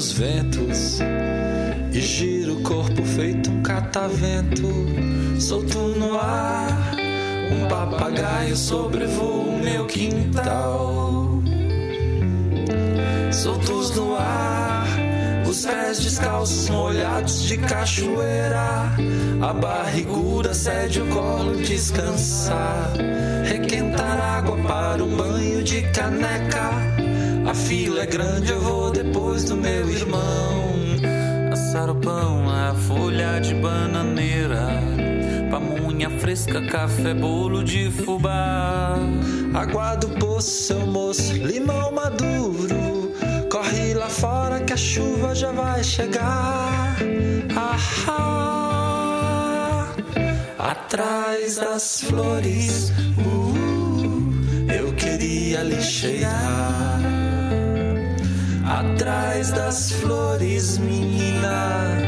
dos 0.00 0.12
ventos. 0.12 0.98
E 1.92 2.00
giro 2.00 2.54
o 2.54 2.62
corpo 2.62 3.04
feito 3.04 3.50
um 3.50 3.62
catavento, 3.62 4.66
solto 5.38 5.78
no 5.98 6.18
ar. 6.18 6.94
Um 7.52 7.68
papagaio 7.68 8.56
sobrevoa 8.56 9.44
o 9.44 9.60
meu 9.62 9.84
quintal. 9.84 11.42
Soltos 13.30 13.94
no 13.94 14.16
ar, 14.16 14.86
os 15.46 15.66
pés 15.66 16.00
descalços 16.00 16.70
molhados 16.70 17.42
de 17.42 17.58
cachoeira. 17.58 18.94
A 19.42 19.52
barriguda 19.52 20.54
cede 20.54 21.02
o 21.02 21.06
colo 21.08 21.56
descansar. 21.56 22.94
Requentar 23.44 24.18
água 24.18 24.56
para 24.66 25.04
um 25.04 25.14
banho 25.14 25.62
de 25.62 25.82
caneca. 25.90 26.89
A 27.50 27.54
fila 27.54 28.02
é 28.04 28.06
grande, 28.06 28.52
eu 28.52 28.60
vou 28.60 28.92
depois 28.92 29.42
do 29.42 29.56
meu 29.56 29.90
irmão. 29.90 30.70
Assar 31.52 31.90
o 31.90 31.96
pão 31.96 32.44
na 32.44 32.72
folha 32.76 33.40
de 33.40 33.56
bananeira. 33.56 34.68
Pamunha 35.50 36.08
fresca, 36.20 36.64
café, 36.66 37.12
bolo 37.12 37.64
de 37.64 37.90
fubá. 37.90 38.94
Água 39.52 39.96
do 39.96 40.10
poço, 40.10 40.48
seu 40.48 40.86
moço, 40.86 41.34
limão 41.34 41.90
maduro. 41.90 43.10
Corre 43.50 43.94
lá 43.94 44.08
fora 44.08 44.60
que 44.60 44.72
a 44.72 44.76
chuva 44.76 45.34
já 45.34 45.50
vai 45.50 45.82
chegar. 45.82 46.96
Ah, 48.06 48.60
atrás 50.56 51.56
das 51.56 52.02
flores, 52.02 52.92
uh, 53.18 54.72
eu 54.72 54.92
queria 54.92 55.64
lhe 55.64 55.82
cheirar. 55.82 56.99
Atrás 58.80 59.50
das 59.50 59.92
flores, 59.92 60.78
menina, 60.78 61.98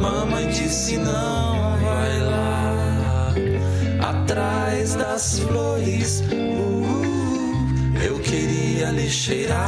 mamãe 0.00 0.48
disse 0.48 0.96
não 0.96 1.76
vai 1.78 2.20
lá. 2.22 3.32
Atrás 4.08 4.96
das 4.96 5.38
flores, 5.38 6.20
uh, 6.22 8.04
eu 8.04 8.18
queria 8.18 8.90
lhe 8.90 9.08
cheirar. 9.08 9.60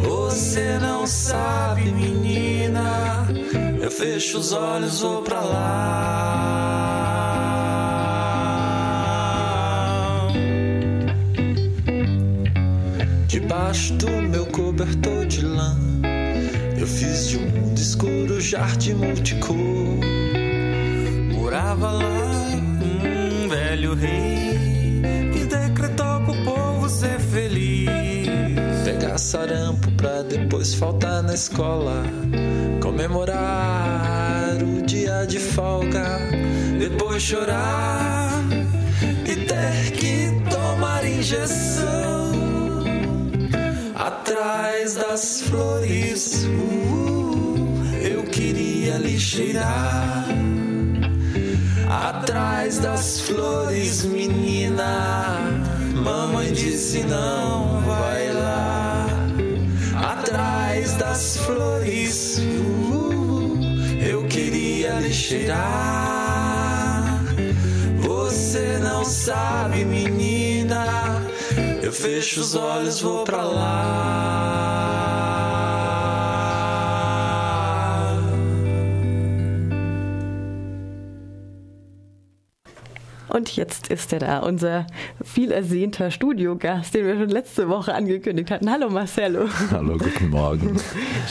Você 0.00 0.78
não 0.78 1.04
sabe, 1.08 1.90
menina, 1.90 3.26
eu 3.82 3.90
fecho 3.90 4.38
os 4.38 4.52
olhos, 4.52 5.00
vou 5.00 5.22
pra 5.22 5.40
lá. 5.40 7.13
Debaixo 13.74 13.94
do 13.94 14.22
meu 14.28 14.46
cobertor 14.46 15.26
de 15.26 15.44
lã, 15.44 15.76
eu 16.78 16.86
fiz 16.86 17.26
de 17.26 17.38
um 17.38 17.50
mundo 17.50 17.76
escuro 17.76 18.40
jardim 18.40 18.94
multicor. 18.94 19.56
Morava 21.32 21.90
lá 21.90 22.50
um 22.80 23.48
velho 23.48 23.94
rei 23.94 25.02
que 25.32 25.44
decretou 25.46 26.20
pro 26.20 26.44
povo 26.44 26.88
ser 26.88 27.18
feliz. 27.18 27.88
Pegar 28.84 29.18
sarampo 29.18 29.90
pra 29.96 30.22
depois 30.22 30.72
faltar 30.74 31.24
na 31.24 31.34
escola. 31.34 32.04
Comemorar 32.80 34.56
o 34.62 34.82
dia 34.82 35.26
de 35.26 35.40
folga. 35.40 36.20
Depois 36.78 37.20
chorar 37.20 38.40
e 39.26 39.34
ter 39.34 39.90
que 39.96 40.30
tomar 40.48 41.04
injeção. 41.04 41.83
Atrás 44.14 44.94
das 44.94 45.40
flores, 45.42 46.44
uh, 46.44 47.84
eu 48.00 48.22
queria 48.22 48.96
lhe 48.96 49.18
cheirar. 49.18 50.26
Atrás 51.90 52.78
das 52.78 53.20
flores, 53.20 54.04
menina, 54.04 55.38
mamãe 55.96 56.52
disse 56.52 57.02
não 57.02 57.80
vai 57.80 58.32
lá. 58.32 59.06
Atrás 59.96 60.94
das 60.94 61.36
flores, 61.38 62.38
uh, 62.38 63.58
eu 64.00 64.24
queria 64.28 65.00
lhe 65.00 65.12
cheirar. 65.12 65.64
Você 67.98 68.78
não 68.80 69.04
sabe, 69.04 69.84
menina, 69.84 70.23
fecho 71.94 72.40
os 72.40 72.54
olhos, 72.54 73.00
vou 73.00 73.24
pra 73.24 73.44
lá. 73.44 74.73
Und 83.34 83.56
jetzt 83.56 83.88
ist 83.88 84.12
er 84.12 84.20
da, 84.20 84.38
unser 84.38 84.86
viel 85.24 85.50
ersehnter 85.50 86.12
Studiogast, 86.12 86.94
den 86.94 87.04
wir 87.04 87.16
schon 87.16 87.30
letzte 87.30 87.68
Woche 87.68 87.92
angekündigt 87.92 88.48
hatten. 88.52 88.70
Hallo 88.70 88.88
Marcello. 88.88 89.48
Hallo, 89.72 89.98
guten 89.98 90.28
Morgen. 90.28 90.76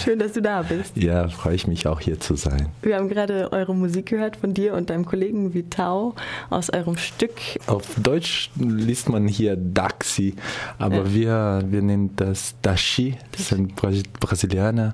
Schön, 0.03 0.19
dass 0.19 0.33
du 0.33 0.41
da 0.41 0.63
bist. 0.63 0.97
Ja, 0.97 1.29
freue 1.29 1.55
ich 1.55 1.65
mich 1.65 1.87
auch 1.87 2.01
hier 2.01 2.19
zu 2.19 2.35
sein. 2.35 2.67
Wir 2.81 2.97
haben 2.97 3.07
gerade 3.07 3.53
eure 3.53 3.73
Musik 3.73 4.07
gehört 4.07 4.35
von 4.35 4.53
dir 4.53 4.73
und 4.73 4.89
deinem 4.89 5.05
Kollegen 5.05 5.53
Vitao 5.53 6.13
aus 6.49 6.69
eurem 6.71 6.97
Stück. 6.97 7.35
Auf 7.67 7.95
Deutsch 7.95 8.51
liest 8.57 9.07
man 9.07 9.25
hier 9.29 9.55
Daxi, 9.55 10.35
aber 10.79 11.05
ja. 11.05 11.13
wir, 11.13 11.63
wir 11.67 11.81
nennen 11.83 12.09
das 12.17 12.55
Dashi, 12.61 13.15
das 13.31 13.47
sind 13.47 13.77
Brasilianer 13.77 14.93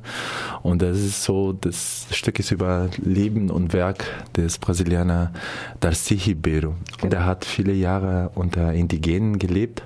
und 0.62 0.84
das 0.84 1.00
ist 1.00 1.24
so, 1.24 1.54
das 1.54 2.06
Stück 2.12 2.38
ist 2.38 2.52
über 2.52 2.88
Leben 2.98 3.50
und 3.50 3.74
Werk 3.74 4.06
des 4.38 4.60
Brasilianer 4.60 5.34
Darcy 5.80 6.14
Ribeiro. 6.14 6.76
Und 7.02 7.14
er 7.14 7.26
hat 7.26 7.46
viele 7.46 7.74
Jahre 7.74 8.32
unter 8.36 8.74
Indigenen 8.74 9.40
gelebt 9.40 9.84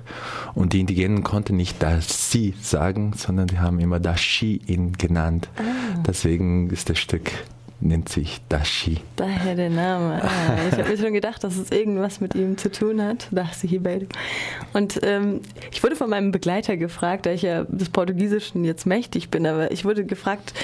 und 0.54 0.72
die 0.72 0.80
Indigenen 0.80 1.22
konnten 1.22 1.56
nicht 1.56 1.82
Darcy 1.82 2.54
sagen, 2.60 3.12
sondern 3.16 3.46
die 3.46 3.58
haben 3.58 3.78
immer 3.80 4.00
Dashi 4.00 4.60
ihn 4.66 4.92
genannt. 4.92 5.48
Ah. 5.56 6.02
Deswegen 6.06 6.70
ist 6.70 6.90
das 6.90 6.98
Stück 6.98 7.30
nennt 7.84 8.08
sich 8.08 8.40
Dashi. 8.48 8.98
Daher 9.16 9.54
der 9.54 9.70
Name. 9.70 10.22
Ah, 10.22 10.56
ich 10.70 10.78
habe 10.78 10.88
mir 10.88 10.96
schon 10.96 11.12
gedacht, 11.12 11.44
dass 11.44 11.56
es 11.56 11.70
irgendwas 11.70 12.20
mit 12.20 12.34
ihm 12.34 12.56
zu 12.56 12.70
tun 12.70 13.02
hat. 13.02 13.28
Dashi 13.30 13.66
Ribeiro. 13.66 14.06
Und 14.72 15.00
ähm, 15.02 15.40
ich 15.70 15.82
wurde 15.82 15.94
von 15.94 16.10
meinem 16.10 16.32
Begleiter 16.32 16.76
gefragt, 16.76 17.26
da 17.26 17.30
ich 17.30 17.42
ja 17.42 17.64
des 17.64 17.90
Portugiesischen 17.90 18.64
jetzt 18.64 18.86
mächtig 18.86 19.30
bin, 19.30 19.46
aber 19.46 19.70
ich 19.70 19.84
wurde 19.84 20.04
gefragt, 20.04 20.54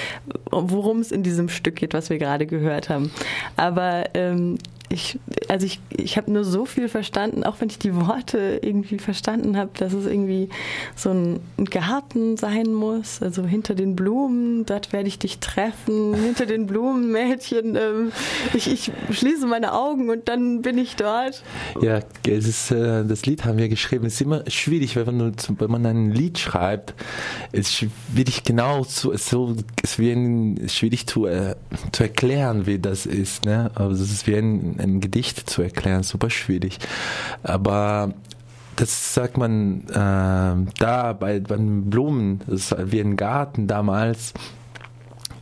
worum 0.49 0.99
es 0.99 1.11
in 1.11 1.23
diesem 1.23 1.49
Stück 1.49 1.75
geht, 1.75 1.93
was 1.93 2.09
wir 2.09 2.17
gerade 2.17 2.45
gehört 2.45 2.89
haben. 2.89 3.11
Aber 3.55 4.05
ähm, 4.13 4.57
ich, 4.91 5.19
also 5.47 5.65
ich, 5.65 5.79
ich 5.89 6.17
habe 6.17 6.31
nur 6.31 6.43
so 6.43 6.65
viel 6.65 6.89
verstanden, 6.89 7.43
auch 7.43 7.55
wenn 7.59 7.69
ich 7.69 7.79
die 7.79 7.95
Worte 7.95 8.59
irgendwie 8.61 8.99
verstanden 8.99 9.57
habe, 9.57 9.71
dass 9.77 9.93
es 9.93 10.05
irgendwie 10.05 10.49
so 10.95 11.09
ein, 11.11 11.39
Garten 11.69 12.37
sein 12.37 12.73
muss, 12.73 13.21
also 13.21 13.45
hinter 13.45 13.75
den 13.75 13.95
Blumen, 13.95 14.65
dort 14.65 14.91
werde 14.91 15.07
ich 15.07 15.19
dich 15.19 15.39
treffen, 15.39 16.13
hinter 16.13 16.45
den 16.45 16.65
Blumen, 16.67 17.11
Mädchen, 17.11 17.75
ähm, 17.75 18.11
ich, 18.53 18.69
ich 18.71 18.91
schließe 19.11 19.47
meine 19.47 19.73
Augen 19.73 20.09
und 20.09 20.27
dann 20.27 20.61
bin 20.61 20.77
ich 20.77 20.95
dort. 20.95 21.43
Ja, 21.81 21.99
es 22.27 22.47
ist, 22.47 22.71
äh, 22.71 23.05
das 23.05 23.25
Lied 23.25 23.45
haben 23.45 23.57
wir 23.57 23.69
geschrieben, 23.69 24.05
es 24.05 24.15
ist 24.15 24.21
immer 24.21 24.43
schwierig, 24.49 24.95
wenn 24.95 25.05
man, 25.05 25.33
wenn 25.59 25.71
man 25.71 25.85
ein 25.85 26.11
Lied 26.11 26.39
schreibt, 26.39 26.93
es 27.51 27.69
ist 27.69 27.75
schwierig 27.75 28.43
genau 28.43 28.83
zu, 28.83 29.15
so, 29.15 29.55
es 29.81 29.97
ist 29.97 30.75
schwierig 30.75 31.07
zu, 31.07 31.27
äh, 31.27 31.55
zu 31.91 32.03
erklären, 32.03 32.65
wie 32.65 32.79
das 32.79 33.05
ist, 33.05 33.45
ne? 33.45 33.71
also 33.75 34.03
es 34.03 34.11
ist 34.11 34.27
wie 34.27 34.35
ein 34.35 34.80
ein 34.81 34.99
Gedicht 34.99 35.49
zu 35.49 35.61
erklären, 35.61 36.03
super 36.03 36.29
schwierig. 36.29 36.79
Aber 37.43 38.13
das 38.75 39.13
sagt 39.13 39.37
man 39.37 39.81
äh, 39.89 40.71
da 40.79 41.13
bei, 41.13 41.39
bei 41.39 41.55
den 41.55 41.89
Blumen, 41.89 42.41
das 42.47 42.71
ist 42.71 42.91
wie 42.91 42.99
ein 42.99 43.17
Garten 43.17 43.67
damals. 43.67 44.33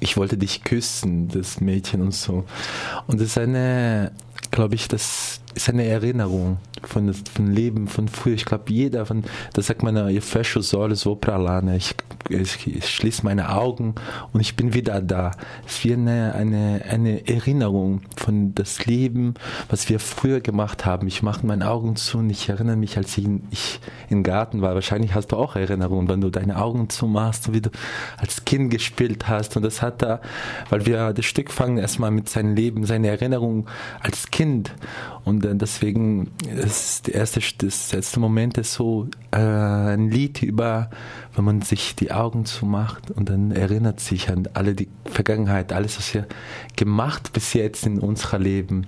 Ich 0.02 0.18
wollte 0.18 0.38
dich 0.38 0.64
küssen, 0.64 1.28
das 1.28 1.60
Mädchen 1.62 2.02
und 2.02 2.14
so. 2.14 2.46
Und 3.08 3.20
das 3.20 3.28
ist 3.28 3.38
eine, 3.38 4.12
glaube 4.52 4.76
ich, 4.76 4.88
das 4.88 5.42
ist 5.56 5.70
eine 5.70 5.86
Erinnerung 5.86 6.58
von, 6.84 7.14
von 7.14 7.48
Leben 7.48 7.88
von 7.88 8.08
früher. 8.08 8.36
Ich 8.36 8.46
glaube, 8.46 8.72
jeder 8.72 9.06
von, 9.06 9.24
das 9.54 9.68
sagt 9.68 9.84
man, 9.84 10.08
ich 10.10 10.24
fecho 10.24 10.60
os 10.60 10.74
olhos? 10.74 11.06
Ich, 11.06 11.96
ich, 12.30 12.68
ich 12.68 12.90
schließe 12.90 13.26
meine 13.26 13.50
Augen 13.50 13.96
und 14.32 14.42
ich 14.42 14.56
bin 14.56 14.74
wieder 14.74 15.02
da. 15.02 15.32
Es 15.66 15.78
ist 15.78 15.86
wie 15.86 15.94
eine, 15.94 16.34
eine, 16.36 16.82
eine 16.88 17.28
Erinnerung 17.28 18.02
von 18.16 18.54
das 18.56 18.86
Leben, 18.86 19.34
was 19.70 19.90
wir 19.90 20.00
früher 20.00 20.40
gemacht 20.40 20.86
haben. 20.86 21.08
Ich 21.08 21.24
mache 21.24 21.46
meine 21.46 21.70
Augen 21.70 21.96
zu 21.96 22.20
und 22.20 22.30
ich 22.30 22.48
erinnere 22.48 22.78
mich, 22.78 22.98
als 22.98 23.18
ich, 23.18 23.26
in, 23.26 23.44
ich 23.52 23.80
im 24.10 24.24
Garten 24.24 24.62
war. 24.62 24.76
Wahrscheinlich 24.76 25.16
hast 25.16 25.32
du 25.32 25.36
auch 25.36 25.56
Erinnerungen, 25.56 26.08
wenn 26.08 26.22
du 26.22 26.30
deine 26.30 26.62
Augen 26.62 26.90
zumachst, 26.90 27.52
wie 27.52 27.62
du 27.62 27.72
als 28.18 28.46
Kind 28.46 28.72
gespielt 28.72 29.28
hast. 29.28 29.58
Und 29.58 29.64
das 29.64 29.82
hat 29.82 30.02
da, 30.02 30.22
weil 30.70 30.86
wir 30.86 31.14
das 31.14 31.26
Stück 31.26 31.52
fangen 31.52 31.78
erstmal 31.78 32.12
mit 32.12 32.30
seinem 32.30 32.56
Leben, 32.56 32.86
seine 32.86 33.08
Erinnerung 33.08 33.68
als 34.02 34.29
Kind. 34.32 34.74
Und 35.26 35.46
deswegen 35.62 36.32
ist 36.48 37.08
der 37.08 37.16
erste, 37.16 37.42
das 37.60 37.94
erste 37.94 38.20
Moment 38.20 38.58
ist 38.58 38.74
so 38.74 39.08
äh, 39.32 39.38
ein 39.38 40.10
Lied 40.10 40.42
über, 40.42 40.90
wenn 41.36 41.46
man 41.46 41.62
sich 41.62 41.96
die 41.96 42.12
Augen 42.12 42.46
zumacht 42.46 43.12
und 43.12 43.30
dann 43.30 43.52
erinnert 43.52 44.00
sich 44.00 44.30
an 44.30 44.48
alle 44.54 44.74
die 44.74 44.88
Vergangenheit, 45.06 45.72
alles, 45.74 45.98
was 45.98 46.14
wir 46.14 46.28
gemacht 46.76 47.34
bis 47.34 47.54
jetzt 47.54 47.86
in 47.86 48.00
unserer 48.00 48.40
Leben. 48.40 48.88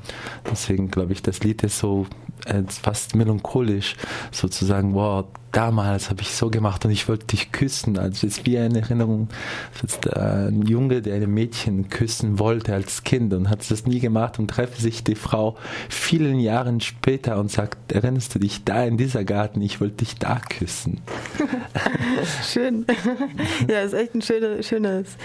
Deswegen 0.50 0.90
glaube 0.90 1.14
ich, 1.14 1.22
das 1.22 1.42
Lied 1.42 1.64
ist 1.64 1.80
so 1.80 2.08
äh, 2.46 2.64
fast 2.68 3.16
melancholisch, 3.16 3.96
sozusagen, 4.32 4.94
wow, 4.94 5.26
damals 5.52 6.10
habe 6.10 6.22
ich 6.22 6.34
so 6.34 6.50
gemacht 6.50 6.86
und 6.86 6.92
ich 6.92 7.08
wollte 7.08 7.28
dich 7.28 7.52
küssen. 7.52 7.98
Also 7.98 8.28
es 8.28 8.38
ist 8.38 8.46
wie 8.46 8.58
eine 8.58 8.82
Erinnerung, 8.82 9.28
ist 9.84 10.12
ein 10.16 10.62
Junge, 10.64 11.02
der 11.02 11.16
ein 11.16 11.34
Mädchen 11.34 11.90
küssen 11.90 12.40
wollte 12.40 12.74
als 12.74 13.04
Kind 13.04 13.34
und 13.34 13.50
hat 13.50 13.70
das 13.70 13.86
nie 13.86 14.00
gemacht 14.00 14.40
und 14.40 14.50
treffe 14.50 14.82
sich 14.82 15.04
die 15.04 15.16
Frau 15.16 15.58
vielen 15.90 16.40
Jahren 16.40 16.80
später 16.80 17.38
und 17.40 17.52
sagt, 17.52 17.92
erinnerst 17.92 18.34
du 18.36 18.40
dich 18.40 18.64
da 18.64 18.84
in 18.84 18.98
dieser 18.98 19.24
Garten, 19.24 19.62
ich 19.62 19.82
wollte 19.82 19.98
dich 19.98 20.16
da 20.16 20.40
küssen. 20.40 21.02
Schön. 22.44 22.86
Ja, 23.70 23.82
ist 23.82 23.94
echt 23.94 24.16
ein 24.16 24.22
schönes, 24.22 24.68
schönes 24.68 25.18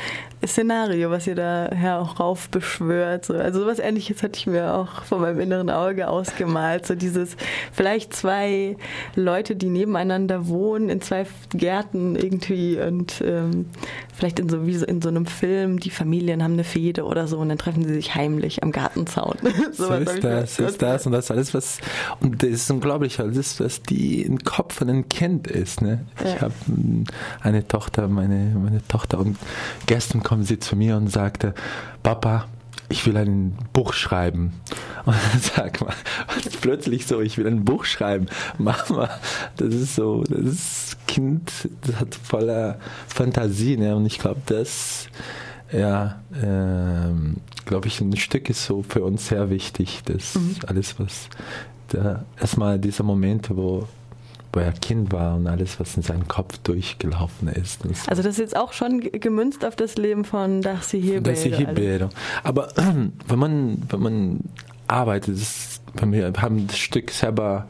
Szenario, 0.45 1.11
was 1.11 1.27
ihr 1.27 1.35
da 1.35 1.71
auch 2.01 2.19
raufbeschwört. 2.19 3.31
Also 3.31 3.61
sowas 3.61 3.79
ähnliches 3.79 4.23
hatte 4.23 4.39
ich 4.39 4.47
mir 4.47 4.75
auch 4.75 5.05
vor 5.05 5.19
meinem 5.19 5.41
inneren 5.41 5.71
Auge 5.71 6.09
ausgemalt. 6.09 6.87
So 6.87 6.95
dieses, 6.95 7.37
vielleicht 7.73 8.15
zwei 8.15 8.77
Leute, 9.15 9.57
die 9.57 9.69
nebeneinander 9.69 10.16
wohnen, 10.49 10.89
in 10.89 11.01
zwei 11.01 11.27
Gärten 11.51 12.17
irgendwie 12.17 12.79
und 12.81 13.23
ähm, 13.25 13.67
vielleicht 14.15 14.39
in 14.39 14.49
so 14.49 14.67
wie 14.67 14.75
in 14.75 15.03
so 15.03 15.09
einem 15.09 15.27
Film, 15.27 15.81
die 15.81 15.91
Familien 15.91 16.43
haben 16.43 16.55
eine 16.55 16.65
Fehde 16.65 17.05
oder 17.05 17.27
so 17.27 17.39
und 17.39 17.49
dann 17.49 17.59
treffen 17.59 17.85
sie 17.85 17.95
sich 17.95 18.15
heimlich 18.15 18.63
am 18.63 18.73
Gartenzaun. 18.73 19.37
so, 19.73 19.87
so 19.87 19.95
ist 19.95 20.25
das, 20.25 20.59
ist 20.59 20.83
das 20.83 21.07
und 21.07 21.13
das 21.13 21.31
alles, 21.31 21.55
was 21.55 21.79
und 22.21 22.43
das 22.43 22.51
ist 22.51 22.71
unglaublich, 22.71 23.19
ist, 23.19 23.61
was 23.61 23.83
die 23.83 24.23
im 24.23 24.39
Kopf 24.39 24.75
von 24.75 24.89
einem 24.89 25.09
Kind 25.09 25.47
ist. 25.47 25.83
Ne? 25.83 26.05
Ja. 26.23 26.35
Ich 26.35 26.41
habe 26.41 26.55
eine 27.43 27.67
Tochter, 27.67 28.09
meine, 28.09 28.57
meine 28.59 28.87
Tochter 28.89 29.19
und 29.19 29.37
gestern 29.87 30.23
kommen 30.23 30.45
sie 30.45 30.59
zu 30.59 30.77
mir 30.77 30.97
und 30.97 31.09
sagte, 31.09 31.55
Papa, 32.03 32.47
ich 32.89 33.07
will 33.07 33.17
ein 33.17 33.57
Buch 33.73 33.93
schreiben. 33.93 34.53
Und 35.05 35.15
dann 35.15 35.41
sag 35.57 35.81
mal, 35.81 35.95
plötzlich 36.61 37.07
so, 37.07 37.21
ich 37.21 37.39
will 37.39 37.47
ein 37.47 37.65
Buch 37.65 37.85
schreiben. 37.85 38.27
Mama, 38.59 39.11
das 39.57 39.75
ist 39.75 39.95
so, 39.97 40.25
das 40.25 40.41
ist 40.41 41.07
Kind, 41.07 41.51
das 41.83 42.01
hat 42.01 42.15
voller 42.15 42.79
Fantasie, 43.09 43.77
ne? 43.77 43.97
Und 43.97 44.07
ich 44.07 44.19
glaube, 44.19 44.41
das, 44.47 45.09
ja, 45.73 46.21
ähm, 46.43 47.37
glaube 47.65 47.89
ich, 47.89 48.01
ein 48.01 48.17
Stück 48.17 48.49
ist 48.49 48.65
so 48.65 48.83
für 48.83 49.03
uns 49.05 49.29
sehr 49.29 49.51
wichtig. 49.51 50.03
Das 50.05 50.35
mhm. 50.35 50.57
alles, 50.67 50.99
was 50.99 51.29
da, 51.89 52.25
erstmal 52.41 52.79
diese 52.79 53.03
Momente, 53.03 53.57
wo 53.57 53.87
wo 54.57 54.61
er 54.61 54.73
Kind 54.73 55.13
war 55.13 55.37
und 55.37 55.47
alles, 55.47 55.79
was 55.79 55.97
in 55.97 56.03
seinem 56.03 56.29
Kopf 56.29 56.57
durchgelaufen 56.59 57.49
ist. 57.49 57.85
Das 57.85 58.09
also 58.09 58.23
das 58.23 58.33
ist 58.33 58.39
jetzt 58.39 58.57
auch 58.57 58.73
schon 58.73 59.01
gemünzt 59.01 59.67
auf 59.67 59.77
das 59.77 59.97
Leben 59.97 60.25
von 60.25 60.63
Darcy 60.63 60.97
Ribeiro. 60.97 61.21
Darcy 61.21 61.49
Ribeiro. 61.51 62.09
Aber 62.43 62.69
äh, 62.79 62.83
wenn 63.29 63.39
man, 63.39 63.83
wenn 63.91 64.01
man 64.01 64.41
arbeitet, 64.89 65.37
das, 65.41 65.81
wir 66.03 66.33
haben 66.39 66.67
das 66.67 66.79
Stück 66.79 67.11
selber 67.11 67.67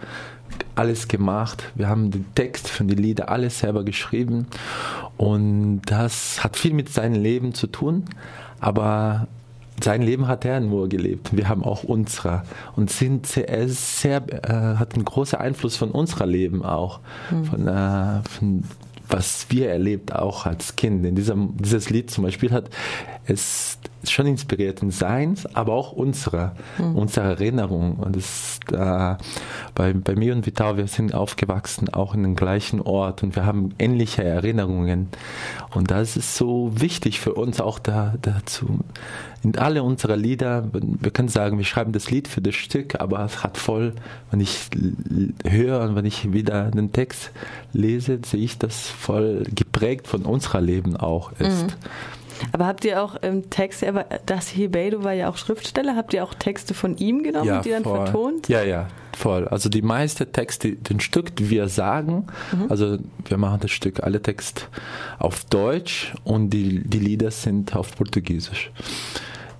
alles 0.74 1.08
gemacht. 1.08 1.64
Wir 1.74 1.88
haben 1.88 2.10
den 2.10 2.26
Text 2.34 2.68
von 2.68 2.88
den 2.88 2.98
Lieder 2.98 3.30
alles 3.30 3.58
selber 3.60 3.84
geschrieben 3.84 4.46
und 5.16 5.82
das 5.86 6.42
hat 6.44 6.56
viel 6.56 6.72
mit 6.72 6.88
seinem 6.88 7.20
Leben 7.20 7.54
zu 7.54 7.66
tun, 7.66 8.04
aber 8.60 9.28
sein 9.82 10.02
Leben 10.02 10.26
hat 10.26 10.44
er 10.44 10.60
nur 10.60 10.88
gelebt. 10.88 11.36
Wir 11.36 11.48
haben 11.48 11.62
auch 11.62 11.84
unserer 11.84 12.44
und 12.76 12.90
sind 12.90 13.26
sehr, 13.26 13.68
sehr 13.68 14.22
äh, 14.48 14.76
hat 14.76 14.94
einen 14.94 15.04
großen 15.04 15.38
Einfluss 15.38 15.76
von 15.76 15.90
unserer 15.90 16.26
Leben 16.26 16.64
auch, 16.64 17.00
mhm. 17.30 17.44
von, 17.44 17.68
äh, 17.68 18.22
von 18.22 18.64
was 19.08 19.46
wir 19.50 19.70
erlebt 19.70 20.14
auch 20.14 20.46
als 20.46 20.76
Kind. 20.76 21.04
In 21.04 21.14
diesem 21.14 21.56
dieses 21.58 21.90
Lied 21.90 22.10
zum 22.10 22.24
Beispiel 22.24 22.52
hat 22.52 22.70
es 23.26 23.78
schon 24.10 24.26
inspiriert 24.26 24.82
in 24.82 24.90
seins, 24.90 25.46
aber 25.54 25.72
auch 25.72 25.92
unserer, 25.92 26.54
mhm. 26.78 26.96
unsere 26.96 27.26
Erinnerung. 27.26 27.96
Und 27.96 28.16
das 28.16 28.60
äh, 28.72 29.16
bei, 29.74 29.92
bei 29.92 30.14
mir 30.14 30.34
und 30.34 30.46
Vital, 30.46 30.76
wir 30.76 30.86
sind 30.86 31.14
aufgewachsen 31.14 31.92
auch 31.92 32.14
in 32.14 32.22
dem 32.22 32.36
gleichen 32.36 32.80
Ort 32.80 33.22
und 33.22 33.36
wir 33.36 33.44
haben 33.44 33.70
ähnliche 33.78 34.22
Erinnerungen. 34.22 35.08
Und 35.74 35.90
das 35.90 36.16
ist 36.16 36.36
so 36.36 36.70
wichtig 36.74 37.20
für 37.20 37.34
uns 37.34 37.60
auch 37.60 37.78
da, 37.78 38.14
dazu. 38.22 38.80
In 39.42 39.58
alle 39.58 39.82
unsere 39.82 40.16
Lieder, 40.16 40.68
wir 40.72 41.10
können 41.10 41.28
sagen, 41.28 41.58
wir 41.58 41.64
schreiben 41.64 41.92
das 41.92 42.10
Lied 42.10 42.26
für 42.26 42.40
das 42.40 42.54
Stück, 42.54 43.00
aber 43.00 43.24
es 43.24 43.44
hat 43.44 43.58
voll, 43.58 43.92
wenn 44.30 44.40
ich 44.40 44.68
höre 45.44 45.82
und 45.82 45.94
wenn 45.94 46.04
ich 46.04 46.32
wieder 46.32 46.70
den 46.70 46.92
Text 46.92 47.30
lese, 47.72 48.18
sehe 48.24 48.40
ich, 48.40 48.58
dass 48.58 48.88
voll 48.88 49.44
geprägt 49.54 50.08
von 50.08 50.22
unserer 50.22 50.60
Leben 50.60 50.96
auch 50.96 51.32
ist. 51.32 51.66
Mhm. 51.66 51.72
Aber 52.52 52.66
habt 52.66 52.84
ihr 52.84 53.02
auch 53.02 53.16
ähm, 53.22 53.50
Texte, 53.50 53.88
aber 53.88 54.06
das 54.26 54.48
Hibedo 54.48 55.04
war 55.04 55.12
ja 55.12 55.28
auch 55.28 55.36
Schriftsteller, 55.36 55.96
habt 55.96 56.14
ihr 56.14 56.24
auch 56.24 56.34
Texte 56.34 56.74
von 56.74 56.96
ihm 56.96 57.22
genommen 57.22 57.46
ja, 57.46 57.60
die 57.60 57.70
dann 57.70 57.84
voll. 57.84 58.04
vertont? 58.04 58.48
Ja, 58.48 58.62
ja, 58.62 58.88
voll. 59.16 59.48
Also 59.48 59.68
die 59.68 59.82
meisten 59.82 60.30
Texte, 60.32 60.72
den 60.72 61.00
Stück, 61.00 61.36
die 61.36 61.50
wir 61.50 61.68
sagen, 61.68 62.26
mhm. 62.52 62.66
also 62.70 62.98
wir 63.24 63.36
machen 63.38 63.60
das 63.60 63.70
Stück, 63.70 64.02
alle 64.02 64.22
Texte 64.22 64.62
auf 65.18 65.44
Deutsch 65.44 66.14
und 66.24 66.50
die, 66.50 66.82
die 66.86 67.00
Lieder 67.00 67.30
sind 67.30 67.74
auf 67.74 67.96
Portugiesisch. 67.96 68.70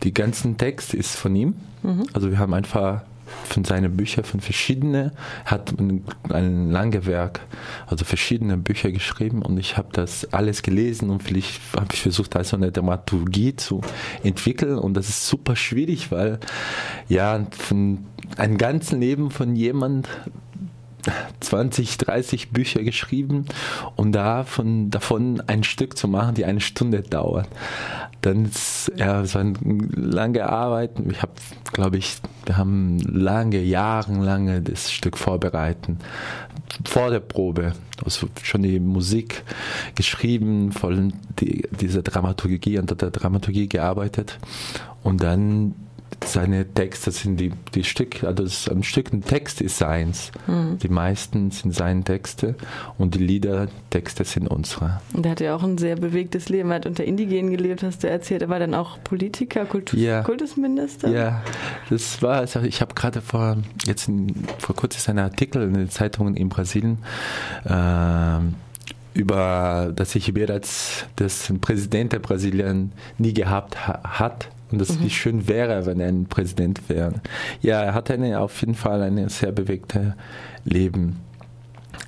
Die 0.03 0.13
ganzen 0.13 0.59
Text 0.59 0.95
ist 0.95 1.17
von 1.17 1.35
ihm. 1.35 1.55
Mhm. 1.83 2.05
Also 2.13 2.31
wir 2.31 2.39
haben 2.39 2.55
einfach 2.55 3.03
von 3.45 3.65
seinen 3.65 3.97
Büchern, 3.97 4.25
von 4.25 4.41
verschiedenen, 4.41 5.13
hat 5.45 5.79
ein, 5.79 6.05
ein 6.31 6.71
langes 6.71 7.07
Werk, 7.07 7.41
also 7.87 8.05
verschiedene 8.05 8.57
Bücher 8.57 8.91
geschrieben 8.91 9.43
und 9.43 9.59
ich 9.59 9.77
habe 9.77 9.89
das 9.93 10.33
alles 10.33 10.63
gelesen 10.63 11.11
und 11.11 11.23
vielleicht 11.23 11.61
habe 11.75 11.89
ich 11.93 12.01
versucht, 12.01 12.37
also 12.37 12.57
eine 12.57 12.73
Dramaturgie 12.73 13.57
zu 13.57 13.81
entwickeln 14.23 14.79
und 14.79 14.95
das 14.95 15.09
ist 15.09 15.27
super 15.27 15.57
schwierig, 15.57 16.11
weil 16.11 16.39
ja, 17.09 17.47
von 17.51 18.07
einem 18.37 18.59
ganzen 18.59 19.01
Leben 19.01 19.31
von 19.31 19.57
jemand 19.57 20.09
20, 21.41 21.99
30 21.99 22.51
Bücher 22.51 22.83
geschrieben 22.83 23.47
und 23.97 24.13
davon, 24.13 24.91
davon 24.91 25.43
ein 25.47 25.65
Stück 25.65 25.97
zu 25.97 26.09
machen, 26.09 26.35
die 26.35 26.45
eine 26.45 26.61
Stunde 26.61 27.03
dauert. 27.03 27.49
Dann 28.23 28.47
ist 28.47 28.91
ja 28.97 29.25
so 29.25 29.39
eine 29.39 29.55
lange 29.95 30.49
Arbeit. 30.49 30.93
Ich 31.09 31.23
habe, 31.23 31.33
glaube 31.73 31.99
ich, 31.99 32.17
wir 32.45 32.57
haben 32.57 32.99
lange, 33.01 33.61
jahrelange 33.61 34.63
das 34.63 34.91
Stück 34.91 35.17
vorbereiten. 35.17 35.99
Vor 36.85 37.11
der 37.11 37.21
Probe, 37.21 37.75
also 38.05 38.29
schon 38.43 38.63
die 38.63 38.81
Musik 38.81 39.45
geschrieben, 39.95 40.73
voll 40.73 41.13
die, 41.41 41.69
diese 41.71 42.03
Dramaturgie, 42.03 42.79
unter 42.79 42.97
der 42.97 43.11
Dramaturgie 43.11 43.69
gearbeitet 43.69 44.39
und 45.03 45.23
dann 45.23 45.75
seine 46.25 46.67
Texte 46.67 47.11
sind 47.11 47.39
die, 47.39 47.53
die 47.75 47.85
Stück, 47.85 48.25
also 48.25 48.71
ein 48.71 48.83
Stück 48.83 49.13
ein 49.13 49.23
Text 49.23 49.61
ist 49.61 49.79
seins. 49.79 50.33
Mhm. 50.47 50.79
Die 50.79 50.89
meisten 50.89 51.51
sind 51.51 51.75
seine 51.75 52.05
Texte 52.05 52.55
und 52.99 53.15
die 53.15 53.19
Liedertexte 53.19 54.25
sind 54.25 54.49
unsere. 54.49 55.01
Und 55.13 55.27
er 55.27 55.33
hat 55.33 55.41
ja 55.41 55.55
auch 55.55 55.63
ein 55.63 55.79
sehr 55.79 55.97
bewegtes 55.97 56.49
Leben. 56.49 56.71
Er 56.71 56.77
hat 56.77 56.87
unter 56.87 57.05
Indigenen 57.05 57.51
gelebt, 57.51 57.83
hast 57.83 58.03
du 58.03 58.09
erzählt. 58.09 58.43
Er 58.43 58.49
war 58.49 58.59
dann 58.59 58.75
auch 58.75 59.03
Politiker, 59.05 59.65
Kultus, 59.67 60.01
ja. 60.01 60.23
Kultusminister. 60.23 61.09
Ja, 61.09 61.43
das 61.91 62.23
war, 62.23 62.37
also 62.37 62.61
ich 62.61 62.81
habe 62.81 62.95
gerade 62.95 63.21
vor, 63.21 63.59
jetzt 63.85 64.09
in, 64.09 64.35
vor 64.59 64.75
kurzem 64.75 65.11
einen 65.11 65.25
Artikel 65.25 65.63
in 65.63 65.75
den 65.75 65.91
Zeitungen 65.91 66.37
in 66.37 66.49
Brasilien 66.49 66.99
äh, 67.65 68.39
über 69.15 69.93
das 69.95 70.15
ich 70.15 70.33
bereits 70.35 71.07
das 71.17 71.53
Präsident 71.61 72.13
der 72.13 72.19
Brasilien 72.19 72.93
nie 73.17 73.33
gehabt 73.33 73.87
ha 73.87 74.01
hat 74.05 74.51
und 74.71 74.81
das 74.81 74.99
mhm. 74.99 75.05
wie 75.05 75.11
schön 75.11 75.49
wäre, 75.49 75.87
wenn 75.87 76.01
er 76.01 76.09
ein 76.09 76.27
Präsident 76.27 76.89
wäre. 76.89 77.15
Ja, 77.61 77.83
er 77.83 77.95
hat 77.95 78.11
eine, 78.11 78.41
auf 78.41 78.61
jeden 78.61 78.75
Fall 78.75 79.03
ein 79.03 79.29
sehr 79.29 79.53
bewegtes 79.53 80.13
Leben. 80.65 81.21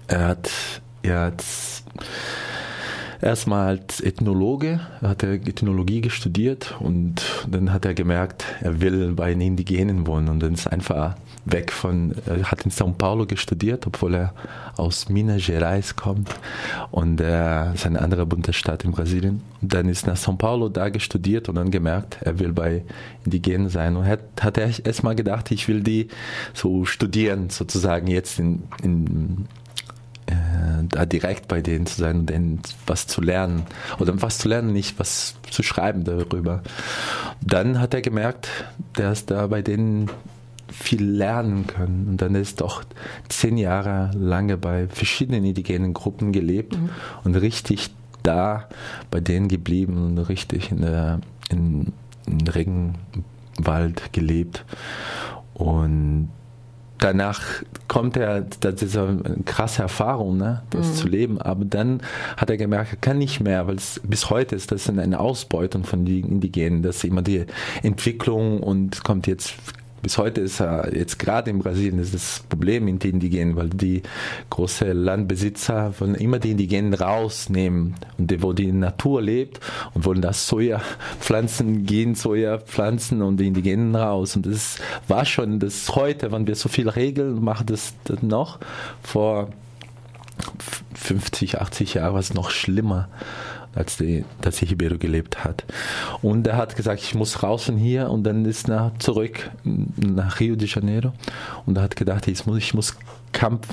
Er 0.09 0.29
hat, 0.29 0.51
er 1.03 1.21
hat 1.21 1.45
erstmal 3.21 3.79
als 3.79 4.01
Ethnologe, 4.01 4.81
er 5.01 5.09
hat 5.09 5.23
er 5.23 5.33
Ethnologie 5.33 6.09
studiert 6.11 6.77
und 6.81 7.23
dann 7.49 7.73
hat 7.73 7.85
er 7.85 7.95
gemerkt, 7.95 8.45
er 8.61 8.81
will 8.81 9.13
bei 9.13 9.31
den 9.31 9.41
Indigenen 9.41 10.07
wohnen 10.07 10.29
und 10.29 10.41
dann 10.41 10.55
ist 10.55 10.67
einfach 10.67 11.17
weg 11.53 11.73
von, 11.73 12.15
er 12.27 12.51
hat 12.51 12.65
in 12.65 12.71
São 12.71 12.93
Paulo 12.93 13.27
studiert, 13.35 13.87
obwohl 13.87 14.15
er 14.15 14.35
aus 14.77 15.09
Minas 15.09 15.47
Gerais 15.47 15.97
kommt 15.97 16.35
und 16.91 17.21
er 17.21 17.73
ist 17.75 17.87
eine 17.87 18.01
andere 18.01 18.27
Bundesstaat 18.27 18.85
in 18.85 18.93
Brasilien. 18.93 19.43
Und 19.61 19.75
dann 19.75 19.89
ist 19.89 20.07
nach 20.07 20.17
São 20.17 20.37
Paulo 20.37 20.69
da 20.69 20.89
studiert 20.99 21.49
und 21.49 21.57
dann 21.57 21.71
gemerkt, 21.71 22.19
er 22.23 22.39
will 22.39 22.53
bei 22.53 22.85
Indigenen 23.25 23.69
sein 23.69 23.97
und 23.97 24.07
hat, 24.07 24.21
hat 24.41 24.59
er 24.59 24.71
erstmal 24.85 25.15
gedacht, 25.15 25.51
ich 25.51 25.69
will 25.69 25.83
die 25.83 26.09
so 26.55 26.85
studieren, 26.85 27.51
sozusagen 27.51 28.07
jetzt 28.07 28.39
in, 28.39 28.63
in 28.83 29.47
äh, 30.27 30.35
da 30.89 31.07
direkt 31.07 31.49
bei 31.49 31.63
denen 31.63 31.87
zu 31.87 32.01
sein 32.01 32.21
und 32.21 32.31
denen 32.31 32.61
was 32.87 33.07
zu 33.07 33.21
lernen. 33.21 33.63
Oder 33.99 34.21
was 34.21 34.39
zu 34.39 34.49
lernen, 34.49 34.73
nicht 34.73 34.99
was 34.99 35.37
zu 35.51 35.63
schreiben 35.63 36.05
darüber. 36.05 36.63
Dann 37.41 37.81
hat 37.81 37.95
er 37.95 38.03
gemerkt, 38.03 38.49
dass 38.95 39.27
da 39.27 39.47
bei 39.47 39.63
denen 39.63 40.11
viel 40.71 41.05
lernen 41.05 41.67
können. 41.67 42.07
Und 42.09 42.23
dann 42.23 42.35
ist 42.35 42.61
doch 42.61 42.85
zehn 43.29 43.57
Jahre 43.57 44.11
lange 44.15 44.57
bei 44.57 44.89
verschiedenen 44.89 45.45
indigenen 45.45 45.95
Gruppen 45.95 46.33
gelebt 46.33 46.77
mhm. 46.77 46.91
und 47.25 47.35
richtig 47.37 47.91
da 48.23 48.69
bei 49.11 49.21
denen 49.21 49.49
geblieben 49.49 50.05
und 50.05 50.19
richtig 50.19 50.71
in 50.71 50.83
der 50.83 51.21
in, 51.51 51.93
in 52.27 52.47
Regenwald 52.47 54.13
gelebt. 54.13 54.65
Und 55.55 56.31
danach 56.99 57.41
kommt 57.87 58.17
er, 58.17 58.43
das 58.43 58.83
ist 58.83 58.97
eine 58.97 59.23
krasse 59.45 59.83
Erfahrung, 59.83 60.37
ne, 60.37 60.63
das 60.71 60.89
mhm. 60.89 60.95
zu 60.95 61.09
leben. 61.09 61.41
Aber 61.41 61.65
dann 61.65 62.01
hat 62.37 62.51
er 62.51 62.57
gemerkt, 62.57 62.93
er 62.93 62.99
kann 62.99 63.19
nicht 63.19 63.41
mehr, 63.41 63.67
weil 63.67 63.77
es 63.77 64.01
bis 64.05 64.31
heute 64.31 64.57
ist 64.57 64.73
das 64.73 64.89
eine 64.89 65.19
Ausbeutung 65.19 65.85
von 65.85 66.05
den 66.05 66.25
Indigenen, 66.25 66.83
dass 66.83 67.05
immer 67.05 67.23
die 67.23 67.47
Entwicklung 67.83 68.61
und 68.61 69.05
kommt 69.05 69.27
jetzt 69.27 69.55
bis 70.03 70.19
heute 70.19 70.41
ist 70.41 70.61
er 70.61 70.95
jetzt 70.95 71.19
gerade 71.19 71.51
in 71.51 71.59
Brasilien 71.59 71.99
ist 71.99 72.15
das 72.15 72.45
Problem 72.49 72.85
mit 72.85 73.05
den 73.05 73.15
Indigenen, 73.15 73.57
weil 73.57 73.69
die 73.69 74.03
große 74.51 74.93
Landbesitzer 74.93 75.95
wollen 75.99 76.15
immer 76.15 76.39
die 76.39 76.53
Indigenen 76.53 76.95
rausnehmen. 76.95 77.95
Und 78.17 78.31
die, 78.31 78.43
wo 78.43 78.53
die 78.53 78.73
Natur 78.73 79.23
lebt 79.23 79.61
und 79.95 80.05
wollen 80.05 80.23
das 80.23 80.47
Soja 80.47 80.81
pflanzen, 81.21 81.85
gehen 81.85 82.15
Soja 82.15 82.59
pflanzen 82.59 83.23
und 83.23 83.39
die 83.39 83.49
Indigenen 83.49 83.95
raus. 83.95 84.37
Und 84.37 84.47
das 84.47 84.79
war 85.09 85.25
schon 85.25 85.59
das 85.59 85.95
heute, 85.95 86.33
wenn 86.33 86.47
wir 86.47 86.55
so 86.55 86.69
viel 86.69 86.89
regeln, 86.89 87.43
machen 87.43 87.67
das, 87.67 87.95
das 88.05 88.23
noch 88.23 88.59
vor 89.03 89.49
50, 90.95 91.61
80 91.61 91.95
Jahren 91.95 92.13
war 92.13 92.21
es 92.21 92.35
noch 92.35 92.51
schlimmer 92.51 93.09
als 93.79 93.97
die, 93.97 94.25
dass 94.41 94.61
Ribeiro 94.61 94.99
gelebt 94.99 95.45
hat. 95.45 95.65
Und 96.21 96.47
er 96.47 96.57
hat 96.57 96.77
gesagt, 96.77 97.01
ich 97.01 97.15
muss 97.15 97.43
raus 97.43 97.65
von 97.65 97.77
hier 97.77 98.11
und 98.11 98.25
dann 98.25 98.45
ist 98.45 98.69
er 98.69 98.93
zurück 98.99 99.51
nach 99.65 100.41
Rio 100.41 100.57
de 100.57 100.69
Janeiro 100.69 101.13
und 101.65 101.77
er 101.77 101.85
hat 101.85 101.97
gedacht, 101.97 102.27
ich 102.27 102.45
muss, 102.45 102.59
ich 102.59 102.75
muss 102.75 102.97
Kampf 103.33 103.69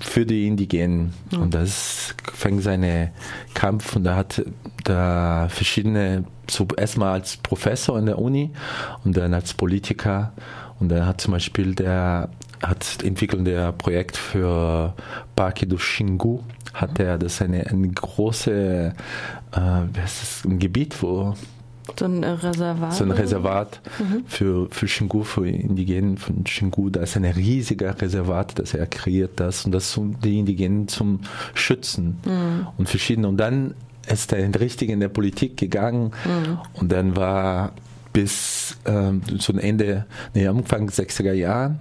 für 0.00 0.26
die 0.26 0.46
Indigenen. 0.46 1.14
Mhm. 1.30 1.42
Und 1.42 1.54
das 1.54 2.14
fängt 2.32 2.62
seine 2.62 3.12
Kampf 3.54 3.96
und 3.96 4.06
er 4.06 4.16
hat 4.16 4.44
da 4.84 5.48
verschiedene, 5.48 6.24
so 6.48 6.68
erstmal 6.76 7.12
als 7.12 7.38
Professor 7.38 7.98
in 7.98 8.06
der 8.06 8.18
Uni 8.18 8.50
und 9.04 9.16
dann 9.16 9.34
als 9.34 9.54
Politiker 9.54 10.32
und 10.78 10.90
er 10.90 11.06
hat 11.06 11.20
zum 11.20 11.32
Beispiel 11.32 11.74
der 11.74 12.30
hat 12.62 13.02
entwickelt 13.02 13.46
der 13.46 13.72
Projekt 13.72 14.16
für 14.16 14.94
Parque 15.36 15.66
do 15.66 15.76
Xingu 15.76 16.40
hat 16.74 16.98
er 16.98 17.18
das 17.18 17.40
eine, 17.42 17.66
eine 17.66 17.88
große 17.88 18.94
äh, 19.52 19.60
das, 19.92 20.42
ein 20.44 20.58
Gebiet, 20.58 21.02
wo 21.02 21.34
so 21.98 22.04
ein 22.04 22.22
Reservat. 22.22 22.94
So 22.94 23.04
ein 23.04 23.10
Reservat 23.10 23.80
mhm. 23.98 24.24
für, 24.26 24.68
für 24.70 24.86
Xingu, 24.86 25.24
für 25.24 25.48
Indigenen 25.48 26.18
von 26.18 26.44
Xingu. 26.44 26.90
Da 26.90 27.00
ist 27.00 27.16
ein 27.16 27.24
riesiger 27.24 28.00
Reservat, 28.00 28.58
das 28.58 28.74
er 28.74 28.86
kreiert 28.86 29.32
das 29.36 29.64
und 29.64 29.72
das 29.72 29.96
um 29.96 30.20
die 30.20 30.38
Indigenen 30.38 30.88
zum 30.88 31.20
Schützen 31.54 32.18
mhm. 32.24 32.68
und 32.76 32.88
verschiedene. 32.88 33.28
Und 33.28 33.38
dann 33.38 33.74
ist 34.06 34.32
er 34.32 34.60
richtig 34.60 34.90
in 34.90 35.00
der 35.00 35.08
Politik 35.08 35.56
gegangen 35.56 36.12
mhm. 36.24 36.58
und 36.74 36.92
dann 36.92 37.16
war 37.16 37.72
bis 38.12 38.76
ähm, 38.86 39.22
zum 39.38 39.58
Ende, 39.58 40.06
nee, 40.34 40.46
Anfang 40.46 40.88
60er 40.88 41.32
Jahren 41.32 41.80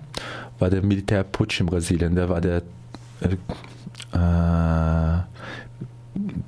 war 0.59 0.69
der 0.69 0.83
Militärputsch 0.83 1.59
in 1.59 1.65
Brasilien. 1.65 2.15
Da 2.15 2.29
war 2.29 2.41
der, 2.41 2.61
äh, 3.21 3.35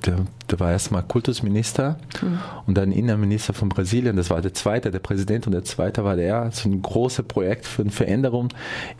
der, 0.04 0.16
der 0.50 0.60
war 0.60 0.72
erstmal 0.72 1.02
Kultusminister 1.02 1.98
mhm. 2.20 2.38
und 2.66 2.76
dann 2.76 2.92
Innenminister 2.92 3.54
von 3.54 3.68
Brasilien. 3.68 4.16
Das 4.16 4.30
war 4.30 4.40
der 4.40 4.54
zweite, 4.54 4.90
der 4.90 4.98
Präsident 4.98 5.46
und 5.46 5.52
der 5.52 5.64
zweite 5.64 6.04
war 6.04 6.16
der. 6.16 6.50
So 6.52 6.68
ein 6.68 6.82
großes 6.82 7.26
Projekt 7.26 7.66
für 7.66 7.82
eine 7.82 7.90
Veränderung 7.90 8.48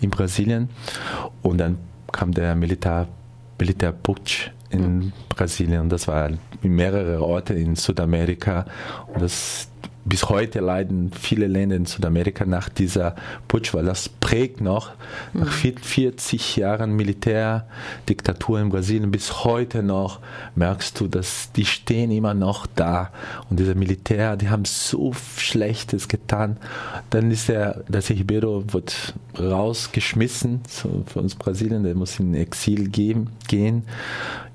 in 0.01 0.11
Brasilien. 0.11 0.71
Und 1.43 1.59
dann 1.59 1.79
kam 2.11 2.33
der 2.33 2.55
Militär, 2.55 3.09
Militärputsch 3.59 4.51
in 4.71 4.97
mhm. 4.97 5.13
Brasilien. 5.29 5.83
Und 5.83 5.89
das 5.91 6.09
war 6.09 6.31
in 6.63 6.75
mehrere 6.75 7.23
Orte 7.23 7.55
in 7.55 7.77
Südamerika. 7.77 8.67
Und 9.13 9.23
das, 9.23 9.69
bis 10.05 10.29
heute 10.29 10.61
leiden 10.61 11.13
viele 11.13 11.47
Länder 11.47 11.77
in 11.77 11.87
Südamerika 11.87 12.45
nach 12.45 12.69
dieser 12.69 13.15
Putsch, 13.47 13.73
weil 13.73 13.85
das 13.85 14.09
prägt 14.09 14.61
noch 14.61 14.93
nach 15.33 15.53
40 15.53 16.57
mhm. 16.57 16.61
Jahren 16.61 16.97
Militärdiktatur 16.97 18.61
in 18.61 18.71
Brasilien 18.71 19.11
bis 19.11 19.45
heute 19.45 19.83
noch 19.83 20.21
merkst 20.57 20.99
du, 20.99 21.07
dass 21.07 21.53
die 21.53 21.65
stehen 21.65 22.11
immer 22.11 22.35
noch 22.35 22.67
da 22.67 23.11
und 23.49 23.61
diese 23.61 23.75
Militär, 23.75 24.37
die 24.37 24.49
haben 24.49 24.65
so 24.65 25.13
Schlechtes 25.37 26.09
getan. 26.09 26.57
Dann 27.11 27.31
ist 27.31 27.49
der, 27.49 27.85
der 27.89 28.09
Ribeiro 28.09 28.65
wird 28.73 29.15
rausgeschmissen 29.39 30.61
so 30.69 31.05
für 31.07 31.21
uns 31.21 31.35
Brasilien, 31.35 31.85
der 31.85 31.95
muss 31.95 32.19
in 32.19 32.35
Exil 32.35 32.89
gehen, 32.89 33.31
gehen 33.49 33.85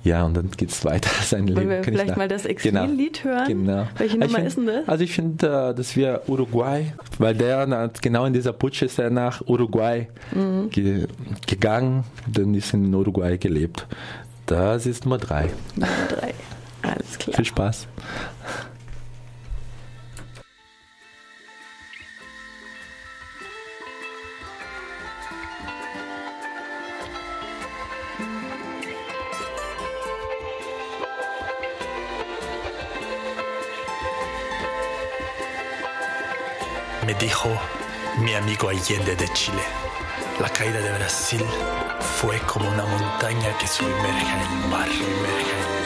ja, 0.07 0.23
und 0.23 0.35
dann 0.35 0.51
geht 0.51 0.69
es 0.69 0.85
weiter. 0.85 1.09
Sein 1.23 1.53
Wollen 1.53 1.69
wir 1.69 1.83
vielleicht 1.83 2.15
mal 2.15 2.29
das 2.29 2.45
Exil-Lied 2.45 3.23
genau. 3.23 3.35
hören? 3.35 3.47
Genau. 3.47 3.87
Welche 3.97 4.17
Nummer 4.17 4.35
find, 4.35 4.47
ist 4.47 4.57
denn 4.57 4.65
das? 4.65 4.87
Also 4.87 5.03
ich 5.03 5.11
finde, 5.11 5.47
äh, 5.47 5.75
dass 5.75 5.95
wir 5.97 6.21
Uruguay, 6.27 6.93
weil 7.17 7.35
der 7.35 7.91
genau 8.01 8.25
in 8.25 8.31
dieser 8.31 8.53
Putsch 8.53 8.83
ist 8.83 8.99
er 8.99 9.09
nach 9.09 9.41
Uruguay 9.45 10.07
mhm. 10.33 10.69
ge 10.69 11.07
gegangen, 11.45 12.05
dann 12.25 12.53
ist 12.53 12.73
in 12.73 12.93
Uruguay 12.93 13.37
gelebt. 13.37 13.85
Das 14.45 14.85
ist 14.85 15.03
Nummer 15.03 15.17
drei. 15.17 15.49
Nummer 15.75 15.87
drei. 16.07 16.33
Alles 16.83 17.19
klar. 17.19 17.35
Viel 17.35 17.45
Spaß. 17.45 17.87
Dijo 37.19 37.49
mi 38.19 38.33
amigo 38.35 38.69
Allende 38.69 39.15
de 39.15 39.27
Chile. 39.29 39.63
La 40.39 40.49
caída 40.49 40.79
de 40.79 40.91
Brasil 40.91 41.43
fue 42.19 42.37
como 42.41 42.69
una 42.69 42.85
montaña 42.85 43.57
que 43.57 43.67
sumerge 43.67 44.31
en 44.31 44.39
el 44.39 44.69
mar, 44.69 44.87
sumerge 44.87 45.51
en 45.51 45.57
el 45.57 45.69
mar. 45.69 45.76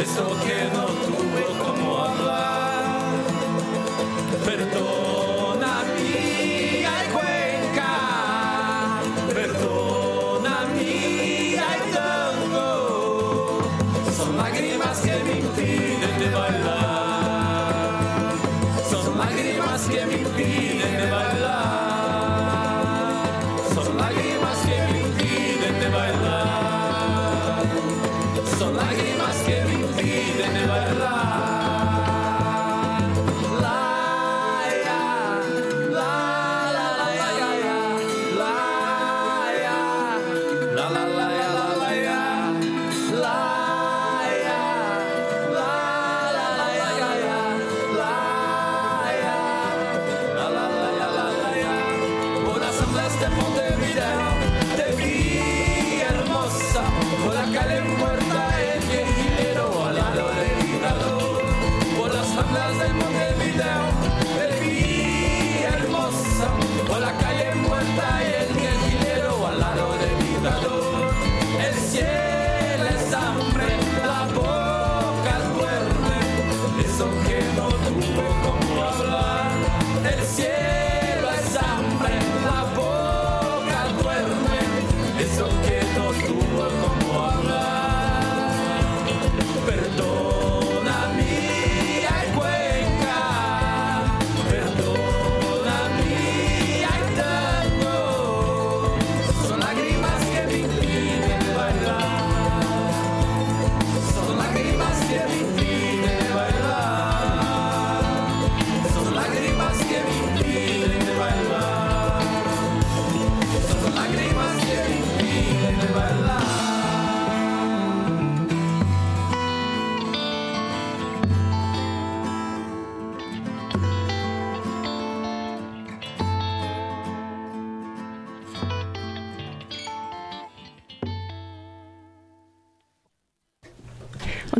It's 0.00 0.16
okay 0.16 0.70
not 0.72 0.94
to 1.06 1.27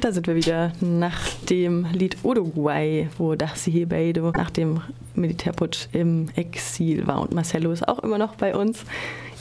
da 0.09 0.13
sind 0.13 0.27
wir 0.27 0.37
wieder 0.37 0.73
nach 0.81 1.21
dem 1.51 1.85
Lied 1.93 2.17
Uruguay, 2.23 3.11
wo 3.19 3.35
Darcy 3.35 3.71
Hebeido 3.71 4.31
nach 4.31 4.49
dem 4.49 4.81
Militärputsch 5.15 5.89
im 5.93 6.31
Exil 6.35 7.07
war. 7.07 7.21
Und 7.21 7.35
Marcello 7.35 7.71
ist 7.73 7.87
auch 7.87 7.99
immer 7.99 8.17
noch 8.17 8.35
bei 8.37 8.57
uns. 8.57 8.85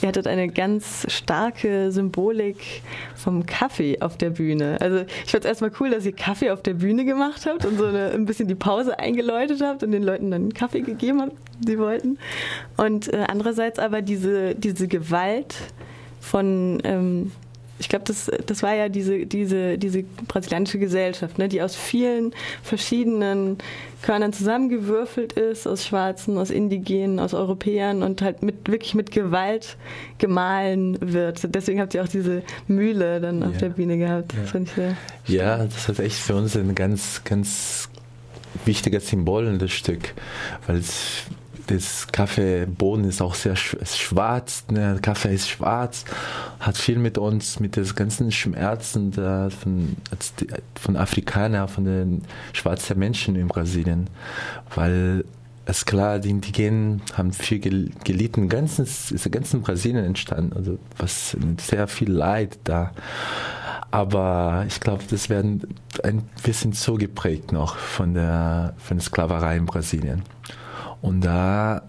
Ihr 0.02 0.08
hattet 0.08 0.26
eine 0.26 0.48
ganz 0.48 1.06
starke 1.10 1.90
Symbolik 1.90 2.82
vom 3.14 3.46
Kaffee 3.46 4.02
auf 4.02 4.18
der 4.18 4.28
Bühne. 4.28 4.76
Also 4.82 5.06
ich 5.24 5.30
fand 5.30 5.44
es 5.44 5.48
erstmal 5.48 5.72
cool, 5.80 5.88
dass 5.88 6.04
ihr 6.04 6.12
Kaffee 6.12 6.50
auf 6.50 6.60
der 6.62 6.74
Bühne 6.74 7.06
gemacht 7.06 7.46
habt 7.46 7.64
und 7.64 7.78
so 7.78 7.86
eine, 7.86 8.10
ein 8.10 8.26
bisschen 8.26 8.46
die 8.46 8.54
Pause 8.54 8.98
eingeläutet 8.98 9.62
habt 9.62 9.82
und 9.82 9.92
den 9.92 10.02
Leuten 10.02 10.30
dann 10.30 10.52
Kaffee 10.52 10.82
gegeben 10.82 11.22
habt, 11.22 11.32
die 11.60 11.78
wollten. 11.78 12.18
Und 12.76 13.10
äh, 13.10 13.24
andererseits 13.26 13.78
aber 13.78 14.02
diese, 14.02 14.54
diese 14.54 14.86
Gewalt 14.86 15.54
von... 16.20 16.82
Ähm, 16.84 17.32
ich 17.78 17.88
glaube, 17.88 18.04
das, 18.06 18.30
das 18.46 18.62
war 18.62 18.74
ja 18.74 18.88
diese, 18.88 19.26
diese, 19.26 19.78
diese 19.78 20.02
brasilianische 20.26 20.78
Gesellschaft, 20.78 21.38
ne, 21.38 21.48
die 21.48 21.62
aus 21.62 21.74
vielen 21.76 22.32
verschiedenen 22.62 23.58
Körnern 24.02 24.32
zusammengewürfelt 24.32 25.32
ist, 25.34 25.66
aus 25.66 25.84
Schwarzen, 25.86 26.38
aus 26.38 26.50
Indigenen, 26.50 27.18
aus 27.18 27.34
Europäern 27.34 28.02
und 28.02 28.22
halt 28.22 28.42
mit, 28.42 28.68
wirklich 28.68 28.94
mit 28.94 29.10
Gewalt 29.10 29.76
gemahlen 30.18 30.98
wird. 31.00 31.54
Deswegen 31.54 31.80
habt 31.80 31.94
ihr 31.94 32.02
auch 32.02 32.08
diese 32.08 32.42
Mühle 32.66 33.20
dann 33.20 33.42
auf 33.42 33.54
Ja. 33.54 33.58
der 33.60 33.68
Bühne 33.70 33.98
gehabt. 33.98 34.32
Ja. 34.32 34.40
Das 34.42 34.50
fand 34.50 34.68
ich 34.68 34.74
sehr 34.74 34.96
Ja, 35.26 35.56
das 35.64 35.88
ist 35.88 35.98
echt 36.00 36.16
für 36.16 36.34
uns 36.36 36.56
ein 36.56 36.74
ganz, 36.74 37.22
ganz 37.24 37.88
wichtiges 38.64 39.08
Symbol 39.08 39.46
in 39.46 39.58
das 39.58 39.70
Stück, 39.72 40.14
weil 40.66 40.76
es 40.78 41.22
das 41.68 42.06
Kaffeeboden 42.10 43.04
ist 43.04 43.22
auch 43.22 43.34
sehr 43.34 43.56
schwarz, 43.56 44.64
ne? 44.70 44.98
Kaffee 45.00 45.34
ist 45.34 45.48
schwarz, 45.48 46.04
hat 46.60 46.76
viel 46.76 46.98
mit 46.98 47.18
uns, 47.18 47.60
mit 47.60 47.76
den 47.76 47.86
ganzen 47.94 48.32
Schmerzen 48.32 49.10
da 49.10 49.50
von, 49.50 49.96
von 50.80 50.96
Afrikanern, 50.96 51.68
von 51.68 51.84
den 51.84 52.22
schwarzen 52.52 52.98
Menschen 52.98 53.36
in 53.36 53.48
Brasilien, 53.48 54.08
weil 54.74 55.24
es 55.66 55.84
klar, 55.84 56.18
die 56.18 56.30
Indigenen 56.30 57.02
haben 57.14 57.32
viel 57.32 57.58
gel- 57.58 57.90
gelitten, 58.02 58.48
ganzes, 58.48 59.10
ist 59.12 59.30
ganz 59.30 59.52
in 59.52 59.60
Brasilien 59.60 60.04
entstanden, 60.04 60.54
also 60.56 60.78
was 60.96 61.36
sehr 61.60 61.86
viel 61.86 62.10
Leid 62.10 62.58
da. 62.64 62.92
Aber 63.90 64.64
ich 64.66 64.80
glaube, 64.80 65.04
das 65.10 65.28
werden 65.30 65.62
ein 66.02 66.22
bisschen 66.42 66.72
so 66.72 66.94
geprägt 66.94 67.52
noch 67.52 67.76
von 67.76 68.14
der, 68.14 68.74
von 68.78 68.96
der 68.98 69.04
Sklaverei 69.04 69.56
in 69.56 69.66
Brasilien. 69.66 70.22
Und 71.00 71.22
da 71.22 71.82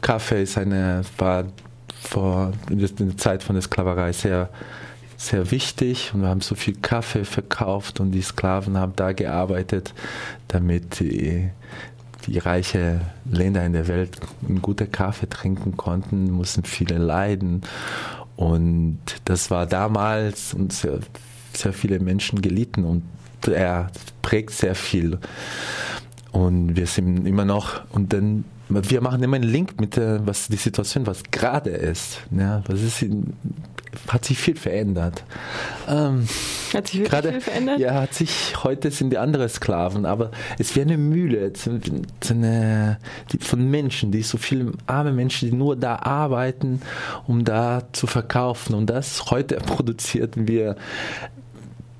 Kaffee 0.00 0.42
ist 0.42 0.58
eine, 0.58 1.02
war 1.18 1.44
vor 2.00 2.52
in 2.70 2.78
der 2.78 3.16
Zeit 3.16 3.42
von 3.42 3.56
der 3.56 3.62
Sklaverei 3.62 4.12
sehr, 4.12 4.50
sehr 5.16 5.50
wichtig 5.50 6.12
und 6.14 6.22
wir 6.22 6.28
haben 6.28 6.40
so 6.40 6.54
viel 6.54 6.76
Kaffee 6.76 7.24
verkauft 7.24 8.00
und 8.00 8.12
die 8.12 8.22
Sklaven 8.22 8.76
haben 8.76 8.92
da 8.96 9.12
gearbeitet, 9.12 9.94
damit 10.48 11.00
die, 11.00 11.50
die 12.26 12.38
reiche 12.38 13.00
Länder 13.24 13.64
in 13.64 13.72
der 13.72 13.88
Welt 13.88 14.18
einen 14.46 14.62
guten 14.62 14.90
Kaffee 14.92 15.28
trinken 15.28 15.76
konnten, 15.76 16.30
mussten 16.30 16.64
viele 16.64 16.98
leiden. 16.98 17.62
Und 18.36 18.98
das 19.24 19.50
war 19.50 19.66
damals 19.66 20.52
und 20.52 20.72
sehr, 20.72 20.98
sehr 21.54 21.72
viele 21.72 21.98
Menschen 21.98 22.42
gelitten 22.42 22.84
und 22.84 23.02
er 23.46 23.90
prägt 24.20 24.50
sehr 24.50 24.74
viel. 24.74 25.18
Und 26.36 26.76
wir 26.76 26.86
sind 26.86 27.24
immer 27.24 27.46
noch, 27.46 27.80
und 27.94 28.12
dann, 28.12 28.44
wir 28.68 29.00
machen 29.00 29.22
immer 29.22 29.36
einen 29.36 29.48
Link 29.48 29.80
mit 29.80 29.96
der, 29.96 30.26
was 30.26 30.48
die 30.48 30.56
Situation, 30.56 31.06
was 31.06 31.22
gerade 31.30 31.70
ist. 31.70 32.20
Ja, 32.30 32.62
was 32.66 32.82
ist, 32.82 33.06
hat 34.08 34.26
sich 34.26 34.36
viel 34.36 34.54
verändert. 34.54 35.24
Ähm, 35.88 36.28
Hat 36.74 36.88
sich 36.88 37.00
wirklich 37.00 37.10
gerade, 37.10 37.30
viel 37.32 37.40
verändert? 37.40 37.78
Ja, 37.78 38.02
hat 38.02 38.12
sich, 38.12 38.62
heute 38.62 38.90
sind 38.90 39.14
die 39.14 39.16
andere 39.16 39.48
Sklaven, 39.48 40.04
aber 40.04 40.30
es 40.58 40.76
wäre 40.76 40.86
eine 40.86 40.98
Mühle 40.98 41.54
eine, 42.28 42.98
die, 43.32 43.38
von 43.38 43.70
Menschen, 43.70 44.12
die 44.12 44.20
so 44.20 44.36
viele 44.36 44.72
arme 44.86 45.12
Menschen, 45.12 45.48
die 45.48 45.56
nur 45.56 45.74
da 45.74 45.96
arbeiten, 45.96 46.82
um 47.26 47.46
da 47.46 47.84
zu 47.92 48.06
verkaufen. 48.06 48.74
Und 48.74 48.90
das 48.90 49.30
heute 49.30 49.56
produzierten 49.66 50.46
wir 50.46 50.76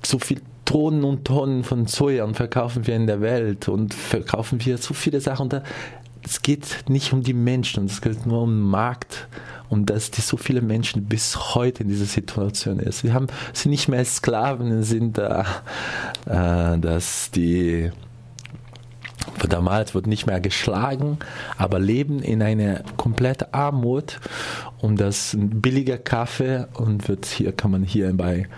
so 0.05 0.19
viel 0.19 0.41
Tonnen 0.67 1.05
und 1.05 1.23
Tonnen 1.23 1.63
von 1.63 1.87
Soja 1.87 2.27
verkaufen 2.33 2.85
wir 2.85 2.95
in 2.95 3.07
der 3.07 3.21
Welt 3.21 3.69
und 3.69 3.93
verkaufen 3.93 4.63
wir 4.65 4.77
so 4.77 4.93
viele 4.93 5.21
Sachen. 5.21 5.47
Da, 5.47 5.63
es 6.25 6.41
geht 6.41 6.89
nicht 6.89 7.13
um 7.13 7.23
die 7.23 7.33
Menschen, 7.33 7.85
es 7.85 8.01
geht 8.01 8.25
nur 8.25 8.41
um 8.41 8.49
den 8.49 8.69
Markt 8.69 9.29
und 9.69 9.89
dass 9.89 10.11
die 10.11 10.19
so 10.19 10.35
viele 10.35 10.61
Menschen 10.61 11.05
bis 11.05 11.55
heute 11.55 11.83
in 11.83 11.89
dieser 11.89 12.05
Situation 12.05 12.79
ist. 12.79 13.05
Wir 13.05 13.13
haben, 13.13 13.27
sind 13.53 13.71
nicht 13.71 13.87
mehr 13.87 14.03
Sklaven, 14.03 14.83
sind 14.83 15.17
da, 15.17 15.45
äh, 16.25 16.77
dass 16.77 17.31
die 17.31 17.89
damals 19.47 19.95
wird 19.95 20.05
nicht 20.05 20.25
mehr 20.25 20.41
geschlagen, 20.41 21.17
aber 21.57 21.79
leben 21.79 22.19
in 22.21 22.41
einer 22.41 22.81
komplette 22.97 23.53
Armut 23.53 24.19
und 24.79 24.99
das 24.99 25.33
ein 25.33 25.61
billiger 25.61 25.97
Kaffee 25.97 26.67
und 26.73 27.07
wird 27.07 27.25
hier 27.25 27.53
kann 27.53 27.71
man 27.71 27.83
hier 27.83 28.11
bei 28.11 28.49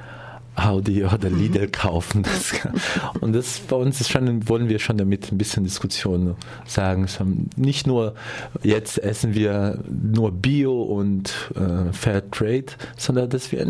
Audi 0.65 1.04
oder 1.04 1.30
Lidl 1.30 1.67
kaufen. 1.67 2.24
Das 2.24 2.54
und 3.22 3.34
das 3.34 3.60
bei 3.60 3.76
uns 3.76 4.02
ist 4.02 4.10
schon, 4.10 4.48
wollen 4.48 4.69
wir 4.69 4.80
schon 4.80 4.98
damit 4.98 5.32
ein 5.32 5.38
bisschen 5.38 5.63
Diskussion 5.63 6.36
sagen. 6.65 7.08
Nicht 7.56 7.88
nur 7.88 8.15
jetzt 8.63 8.98
essen 9.00 9.34
wir 9.34 9.80
nur 9.89 10.32
Bio 10.32 10.82
und 10.82 11.34
äh, 11.56 11.91
Fair 11.93 12.30
Trade, 12.32 12.65
sondern 12.98 13.30
dass 13.30 13.52
wir 13.52 13.65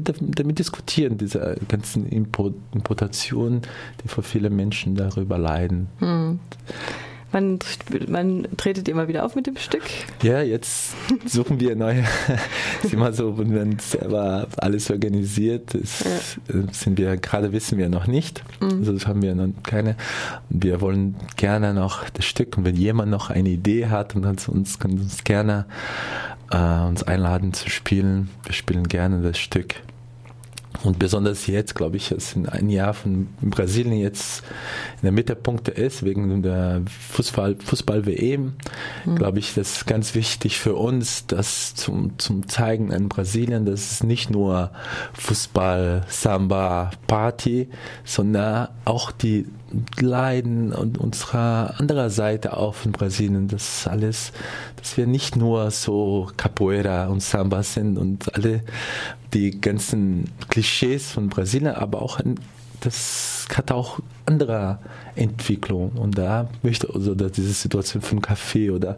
damit 0.00 0.58
diskutieren, 0.58 1.18
diese 1.18 1.56
ganzen 1.68 2.06
Importationen, 2.08 3.62
die 4.02 4.08
für 4.08 4.22
viele 4.22 4.50
Menschen 4.50 4.94
darüber 4.94 5.38
leiden. 5.38 5.88
Hm. 5.98 6.40
Man, 7.32 7.58
man 8.08 8.46
tretet 8.56 8.88
immer 8.88 9.08
wieder 9.08 9.24
auf 9.24 9.34
mit 9.34 9.46
dem 9.46 9.56
Stück? 9.56 9.82
Ja, 10.22 10.42
jetzt 10.42 10.94
suchen 11.24 11.60
wir 11.60 11.76
neue. 11.76 12.04
ist 12.82 12.92
immer 12.92 13.12
so, 13.12 13.38
wenn 13.38 13.78
selber 13.78 14.46
alles 14.56 14.90
organisiert, 14.90 15.74
ist, 15.74 16.04
ja. 16.04 16.62
Sind 16.72 16.98
wir 16.98 17.16
gerade 17.16 17.52
wissen 17.52 17.78
wir 17.78 17.88
noch 17.88 18.06
nicht. 18.06 18.42
Mhm. 18.60 18.78
Also 18.80 18.92
das 18.92 19.06
haben 19.06 19.22
wir 19.22 19.34
noch 19.34 19.48
keine. 19.62 19.96
Wir 20.50 20.80
wollen 20.80 21.16
gerne 21.36 21.74
noch 21.74 22.08
das 22.10 22.24
Stück 22.24 22.56
und 22.58 22.64
wenn 22.64 22.76
jemand 22.76 23.10
noch 23.10 23.30
eine 23.30 23.48
Idee 23.48 23.86
hat 23.86 24.14
und 24.14 24.26
uns 24.48 24.78
kann 24.78 24.92
uns 24.92 25.24
gerne 25.24 25.66
äh, 26.50 26.80
uns 26.86 27.02
einladen 27.02 27.52
zu 27.52 27.70
spielen. 27.70 28.30
Wir 28.44 28.52
spielen 28.52 28.88
gerne 28.88 29.22
das 29.22 29.38
Stück. 29.38 29.76
Und 30.84 30.98
besonders 30.98 31.46
jetzt, 31.46 31.74
glaube 31.74 31.96
ich, 31.96 32.08
dass 32.08 32.34
in 32.34 32.48
ein 32.48 32.68
Jahr 32.68 32.94
von 32.94 33.28
Brasilien 33.40 33.98
jetzt 33.98 34.42
in 34.96 35.02
der 35.02 35.12
Mittelpunkt 35.12 35.68
ist, 35.68 36.02
wegen 36.02 36.42
der 36.42 36.82
Fußball, 37.10 37.56
Fußball-WM, 37.64 38.54
mhm. 39.04 39.16
glaube 39.16 39.38
ich, 39.38 39.54
das 39.54 39.76
ist 39.76 39.86
ganz 39.86 40.14
wichtig 40.14 40.58
für 40.58 40.74
uns, 40.74 41.26
das 41.26 41.74
zum, 41.74 42.18
zum 42.18 42.48
Zeigen 42.48 42.90
in 42.90 43.08
Brasilien, 43.08 43.64
dass 43.64 43.92
es 43.92 44.02
nicht 44.02 44.30
nur 44.30 44.72
Fußball, 45.14 46.04
Samba, 46.08 46.90
Party, 47.06 47.68
sondern 48.04 48.68
auch 48.84 49.12
die 49.12 49.46
Leiden 50.00 50.72
und 50.72 50.98
unserer 50.98 51.74
anderer 51.78 52.10
Seite 52.10 52.56
auf 52.56 52.84
in 52.84 52.92
Brasilien, 52.92 53.48
das 53.48 53.86
alles, 53.86 54.32
dass 54.76 54.96
wir 54.96 55.06
nicht 55.06 55.36
nur 55.36 55.70
so 55.70 56.30
Capoeira 56.36 57.06
und 57.06 57.22
Samba 57.22 57.62
sind 57.62 57.96
und 57.96 58.34
alle 58.34 58.62
die 59.34 59.60
ganzen 59.60 60.30
Klischees 60.48 61.10
von 61.10 61.28
Brasilien, 61.28 61.74
aber 61.74 62.02
auch 62.02 62.20
das 62.80 63.46
hat 63.54 63.70
auch 63.70 64.00
andere 64.26 64.78
Entwicklungen 65.14 65.92
und 65.92 66.18
da 66.18 66.48
möchte 66.62 66.92
also 66.92 67.14
diese 67.14 67.52
Situation 67.52 68.02
vom 68.02 68.20
Café 68.20 68.72
oder 68.72 68.96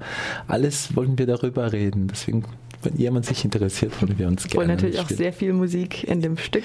alles 0.49 0.97
wollen 0.97 1.19
wir 1.19 1.27
darüber 1.27 1.73
reden. 1.73 2.09
Deswegen 2.09 2.45
wenn 2.85 2.97
jemand 2.97 3.27
sich 3.27 3.45
interessiert, 3.45 4.01
würden 4.01 4.19
wir 4.19 4.27
uns 4.29 4.47
gerne. 4.47 4.57
Obwohl 4.57 4.67
natürlich 4.67 5.01
auch 5.01 5.09
sehr 5.09 5.33
viel 5.33 5.53
Musik 5.53 6.05
in 6.05 6.21
dem 6.21 6.37
Stück 6.37 6.65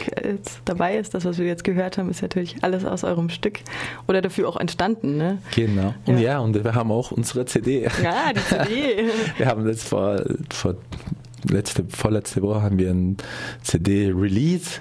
dabei 0.65 0.97
ist. 0.97 1.13
Das, 1.13 1.25
was 1.25 1.37
wir 1.37 1.45
jetzt 1.45 1.63
gehört 1.63 1.97
haben, 1.97 2.09
ist 2.09 2.21
natürlich 2.21 2.57
alles 2.61 2.85
aus 2.85 3.03
eurem 3.03 3.29
Stück 3.29 3.59
oder 4.07 4.21
dafür 4.21 4.49
auch 4.49 4.57
entstanden. 4.57 5.17
Ne? 5.17 5.37
Genau. 5.55 5.93
Und 6.05 6.15
ja. 6.15 6.33
ja, 6.33 6.39
und 6.39 6.61
wir 6.61 6.75
haben 6.75 6.91
auch 6.91 7.11
unsere 7.11 7.45
CD. 7.45 7.87
Ja, 8.03 8.33
die 8.33 8.39
CD. 8.41 9.09
wir 9.37 9.45
haben 9.45 9.65
das 9.65 9.83
vor, 9.83 10.21
vor 10.49 10.75
letzte, 11.43 11.85
vorletzte 11.87 12.41
Woche 12.41 12.61
haben 12.61 12.77
wir 12.77 12.89
ein 12.89 13.17
CD-Release 13.63 14.79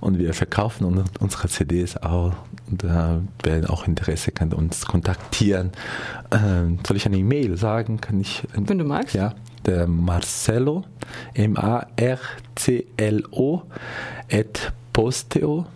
und 0.00 0.18
wir 0.18 0.34
verkaufen 0.34 1.04
unsere 1.20 1.48
CDs 1.48 1.96
auch. 1.96 2.34
Und 2.70 2.84
äh, 2.84 3.20
wer 3.42 3.70
auch 3.70 3.86
Interesse 3.86 4.30
kann 4.32 4.52
uns 4.52 4.84
kontaktieren. 4.86 5.72
Ähm, 6.30 6.78
soll 6.86 6.96
ich 6.98 7.06
eine 7.06 7.16
E-Mail 7.16 7.56
sagen? 7.56 8.00
Kann 8.00 8.20
ich? 8.20 8.42
Wenn 8.52 8.78
du 8.78 8.84
magst. 8.84 9.14
Ja, 9.14 9.34
der 9.66 9.86
Marcelo, 9.86 10.84
M-A-R-C-L-O, 11.34 11.62
at 14.30 14.72
posteo 14.92 15.66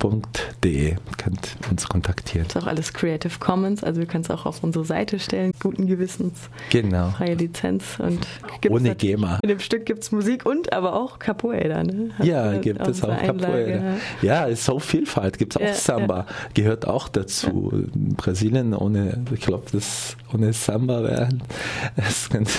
www.creative.de. 0.00 0.96
Könnt 1.16 1.56
uns 1.70 1.88
kontaktieren. 1.88 2.46
Das 2.46 2.56
ist 2.56 2.62
auch 2.62 2.68
alles 2.68 2.92
Creative 2.92 3.38
Commons, 3.38 3.82
also 3.82 4.00
wir 4.00 4.06
können 4.06 4.24
es 4.24 4.30
auch 4.30 4.46
auf 4.46 4.62
unsere 4.62 4.84
Seite 4.84 5.18
stellen, 5.18 5.52
guten 5.60 5.86
Gewissens. 5.86 6.48
Genau. 6.70 7.10
Freie 7.10 7.34
Lizenz. 7.34 7.98
Und 7.98 8.26
Ohne 8.68 8.94
GEMA. 8.94 9.38
In 9.42 9.48
dem 9.48 9.60
Stück 9.60 9.86
gibt 9.86 10.02
es 10.02 10.12
Musik 10.12 10.46
und 10.46 10.72
aber 10.72 10.94
auch 10.94 11.18
Capoeira. 11.18 11.82
Ne? 11.82 12.10
ja, 12.22 12.58
gibt 12.58 12.86
es 12.86 13.02
auch 13.02 13.16
Capoeira. 13.16 13.96
Ja, 14.22 14.44
ist 14.44 14.64
so 14.64 14.78
Vielfalt. 14.78 15.38
Gibt 15.38 15.54
es 15.54 15.56
auch 15.56 15.66
ja, 15.66 15.74
Samba. 15.74 16.18
Ja. 16.18 16.26
Gehört 16.54 16.86
auch 16.86 17.08
dazu. 17.08 17.72
Ja. 17.72 17.78
Brasilien 18.16 18.74
ohne, 18.74 19.24
ich 19.32 19.40
glaube, 19.40 19.64
das 19.72 20.16
ohne 20.32 20.52
Samba 20.52 21.02
wäre 21.02 21.28
ganz 22.30 22.58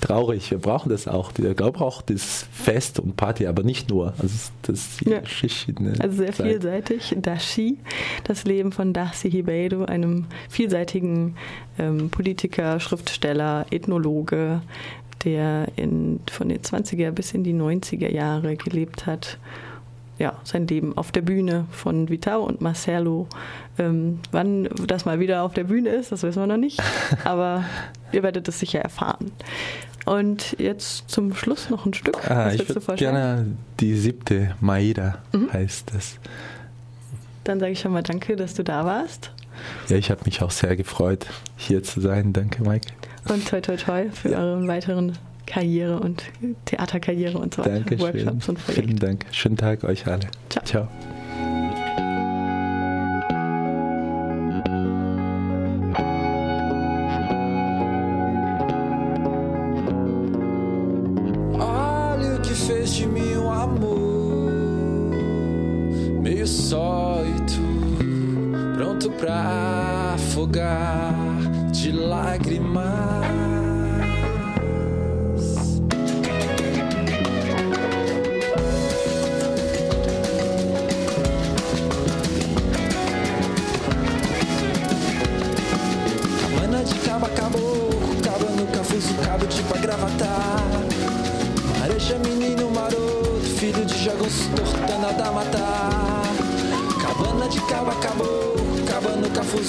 traurig. 0.00 0.50
Wir 0.50 0.58
brauchen 0.58 0.90
das 0.90 1.08
auch. 1.08 1.32
Wir 1.36 1.54
brauchen 1.54 1.82
auch 1.82 2.02
das 2.02 2.46
Fest 2.64 2.98
und 2.98 3.16
Party, 3.16 3.46
aber 3.46 3.62
nicht 3.62 3.90
nur. 3.90 4.14
Also 4.18 4.50
das 4.62 5.00
ja. 5.00 5.20
Also 6.00 6.16
sehr 6.16 6.32
vielseitig 6.32 6.64
vielseitig. 6.64 7.16
Dashi, 7.20 7.78
das 8.24 8.44
Leben 8.44 8.72
von 8.72 8.92
Darcy 8.92 9.28
Ribeiro, 9.28 9.84
einem 9.84 10.26
vielseitigen 10.48 11.36
ähm, 11.78 12.10
Politiker, 12.10 12.80
Schriftsteller, 12.80 13.66
Ethnologe, 13.70 14.62
der 15.24 15.68
in, 15.76 16.20
von 16.30 16.48
den 16.48 16.60
20er 16.60 17.10
bis 17.10 17.32
in 17.32 17.44
die 17.44 17.54
90er 17.54 18.10
Jahre 18.10 18.56
gelebt 18.56 19.06
hat. 19.06 19.38
Ja, 20.18 20.34
sein 20.44 20.66
Leben 20.66 20.96
auf 20.96 21.10
der 21.10 21.22
Bühne 21.22 21.66
von 21.70 22.08
Vitao 22.08 22.44
und 22.44 22.60
Marcelo. 22.60 23.26
Ähm, 23.78 24.20
wann 24.30 24.68
das 24.86 25.04
mal 25.04 25.18
wieder 25.18 25.42
auf 25.42 25.54
der 25.54 25.64
Bühne 25.64 25.90
ist, 25.90 26.12
das 26.12 26.22
wissen 26.22 26.40
wir 26.40 26.46
noch 26.46 26.56
nicht, 26.56 26.80
aber 27.24 27.64
ihr 28.12 28.22
werdet 28.22 28.46
es 28.46 28.60
sicher 28.60 28.80
erfahren. 28.80 29.32
Und 30.04 30.56
jetzt 30.58 31.08
zum 31.08 31.34
Schluss 31.34 31.70
noch 31.70 31.86
ein 31.86 31.94
Stück. 31.94 32.30
Ah, 32.30 32.52
ich 32.52 32.68
würde 32.68 32.96
gerne 32.96 33.56
die 33.80 33.96
siebte 33.96 34.54
Maida 34.60 35.18
mhm. 35.32 35.52
heißt 35.52 35.94
das. 35.94 36.16
Dann 37.44 37.58
sage 37.58 37.72
ich 37.72 37.80
schon 37.80 37.92
mal 37.92 38.02
danke, 38.02 38.36
dass 38.36 38.54
du 38.54 38.62
da 38.62 38.84
warst. 38.84 39.30
Ja, 39.88 39.96
ich 39.96 40.10
habe 40.10 40.22
mich 40.24 40.42
auch 40.42 40.50
sehr 40.50 40.76
gefreut, 40.76 41.26
hier 41.56 41.82
zu 41.82 42.00
sein. 42.00 42.32
Danke, 42.32 42.62
Mike. 42.62 42.92
Und 43.28 43.48
toi, 43.48 43.60
toi, 43.60 43.76
toi 43.76 44.10
für 44.10 44.30
ja. 44.30 44.38
eure 44.38 44.66
weiteren 44.66 45.16
Karriere 45.46 45.98
und 46.00 46.24
Theaterkarriere 46.64 47.38
und 47.38 47.54
so 47.54 47.64
weiter. 47.64 47.80
Danke 47.80 47.98
Workshops 47.98 48.48
und 48.48 48.58
Projekte. 48.58 48.82
Vielen 48.82 48.98
Dank. 48.98 49.26
Schönen 49.30 49.56
Tag 49.56 49.84
euch 49.84 50.06
alle. 50.06 50.28
Ciao. 50.48 50.64
Ciao. 50.64 50.88
Olha 61.58 62.36
o 62.36 62.40
que 62.40 62.54
fez 62.54 62.94
de 62.94 63.06
mim 63.06 63.34
amor 63.64 64.50
meio 66.22 66.46
só 66.46 67.22
pronto 68.76 69.10
pra 69.10 70.14
afogar 70.14 71.03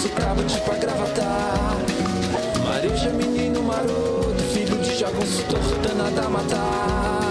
cafuso, 0.05 0.09
cabo 0.09 0.43
de 0.43 0.59
pra 0.61 0.75
gravatar 0.75 1.77
Mareja, 2.63 3.09
menino 3.11 3.61
maroto 3.63 4.43
Filho 4.53 4.77
de 4.77 4.95
jagunço, 4.95 5.43
tortana 5.43 6.11
da 6.11 6.29
matar 6.29 7.24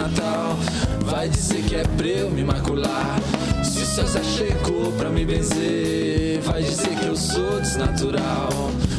Natal, 0.00 0.56
vai 1.04 1.28
dizer 1.28 1.62
que 1.64 1.76
é 1.76 1.82
pra 1.82 2.06
eu 2.06 2.30
me 2.30 2.42
macular. 2.42 3.20
Se 3.62 3.82
o 3.82 3.84
céu 3.84 4.06
já 4.06 4.22
chegou 4.22 4.90
pra 4.92 5.10
me 5.10 5.26
benzer, 5.26 6.40
vai 6.40 6.62
dizer 6.62 6.96
que 6.98 7.04
eu 7.06 7.14
sou 7.14 7.60
desnatural. 7.60 8.48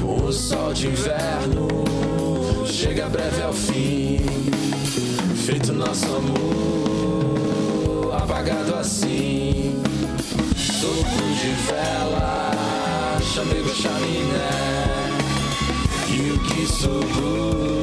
O 0.04 0.32
sol 0.32 0.72
de 0.74 0.86
inverno 0.88 1.68
chega 2.68 3.10
breve 3.10 3.42
ao 3.42 3.52
fim. 3.52 4.20
Feito 5.44 5.74
nosso 5.74 6.06
amor, 6.06 7.34
apagado 8.22 8.76
assim. 8.76 9.82
Sopro 10.56 11.28
de 11.34 11.50
vela, 11.68 12.52
chamego 13.34 13.74
chaminé. 13.74 14.52
E 16.10 16.32
o 16.32 16.40
que 16.40 16.68
sobrou? 16.68 17.81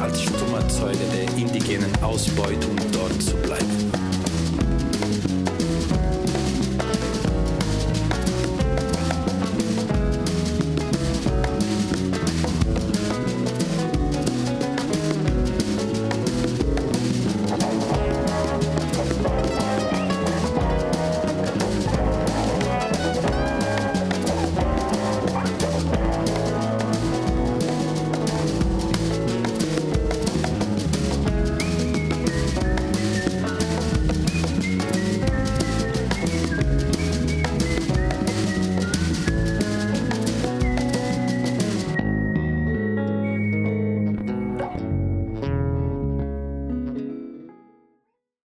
Als 0.00 0.22
stummer 0.22 0.66
Zeuge 0.68 0.98
der 1.12 1.36
indigenen 1.36 1.90
Ausbeutung 2.02 2.76
dort 2.92 3.22
zu 3.22 3.36
bleiben. 3.36 3.99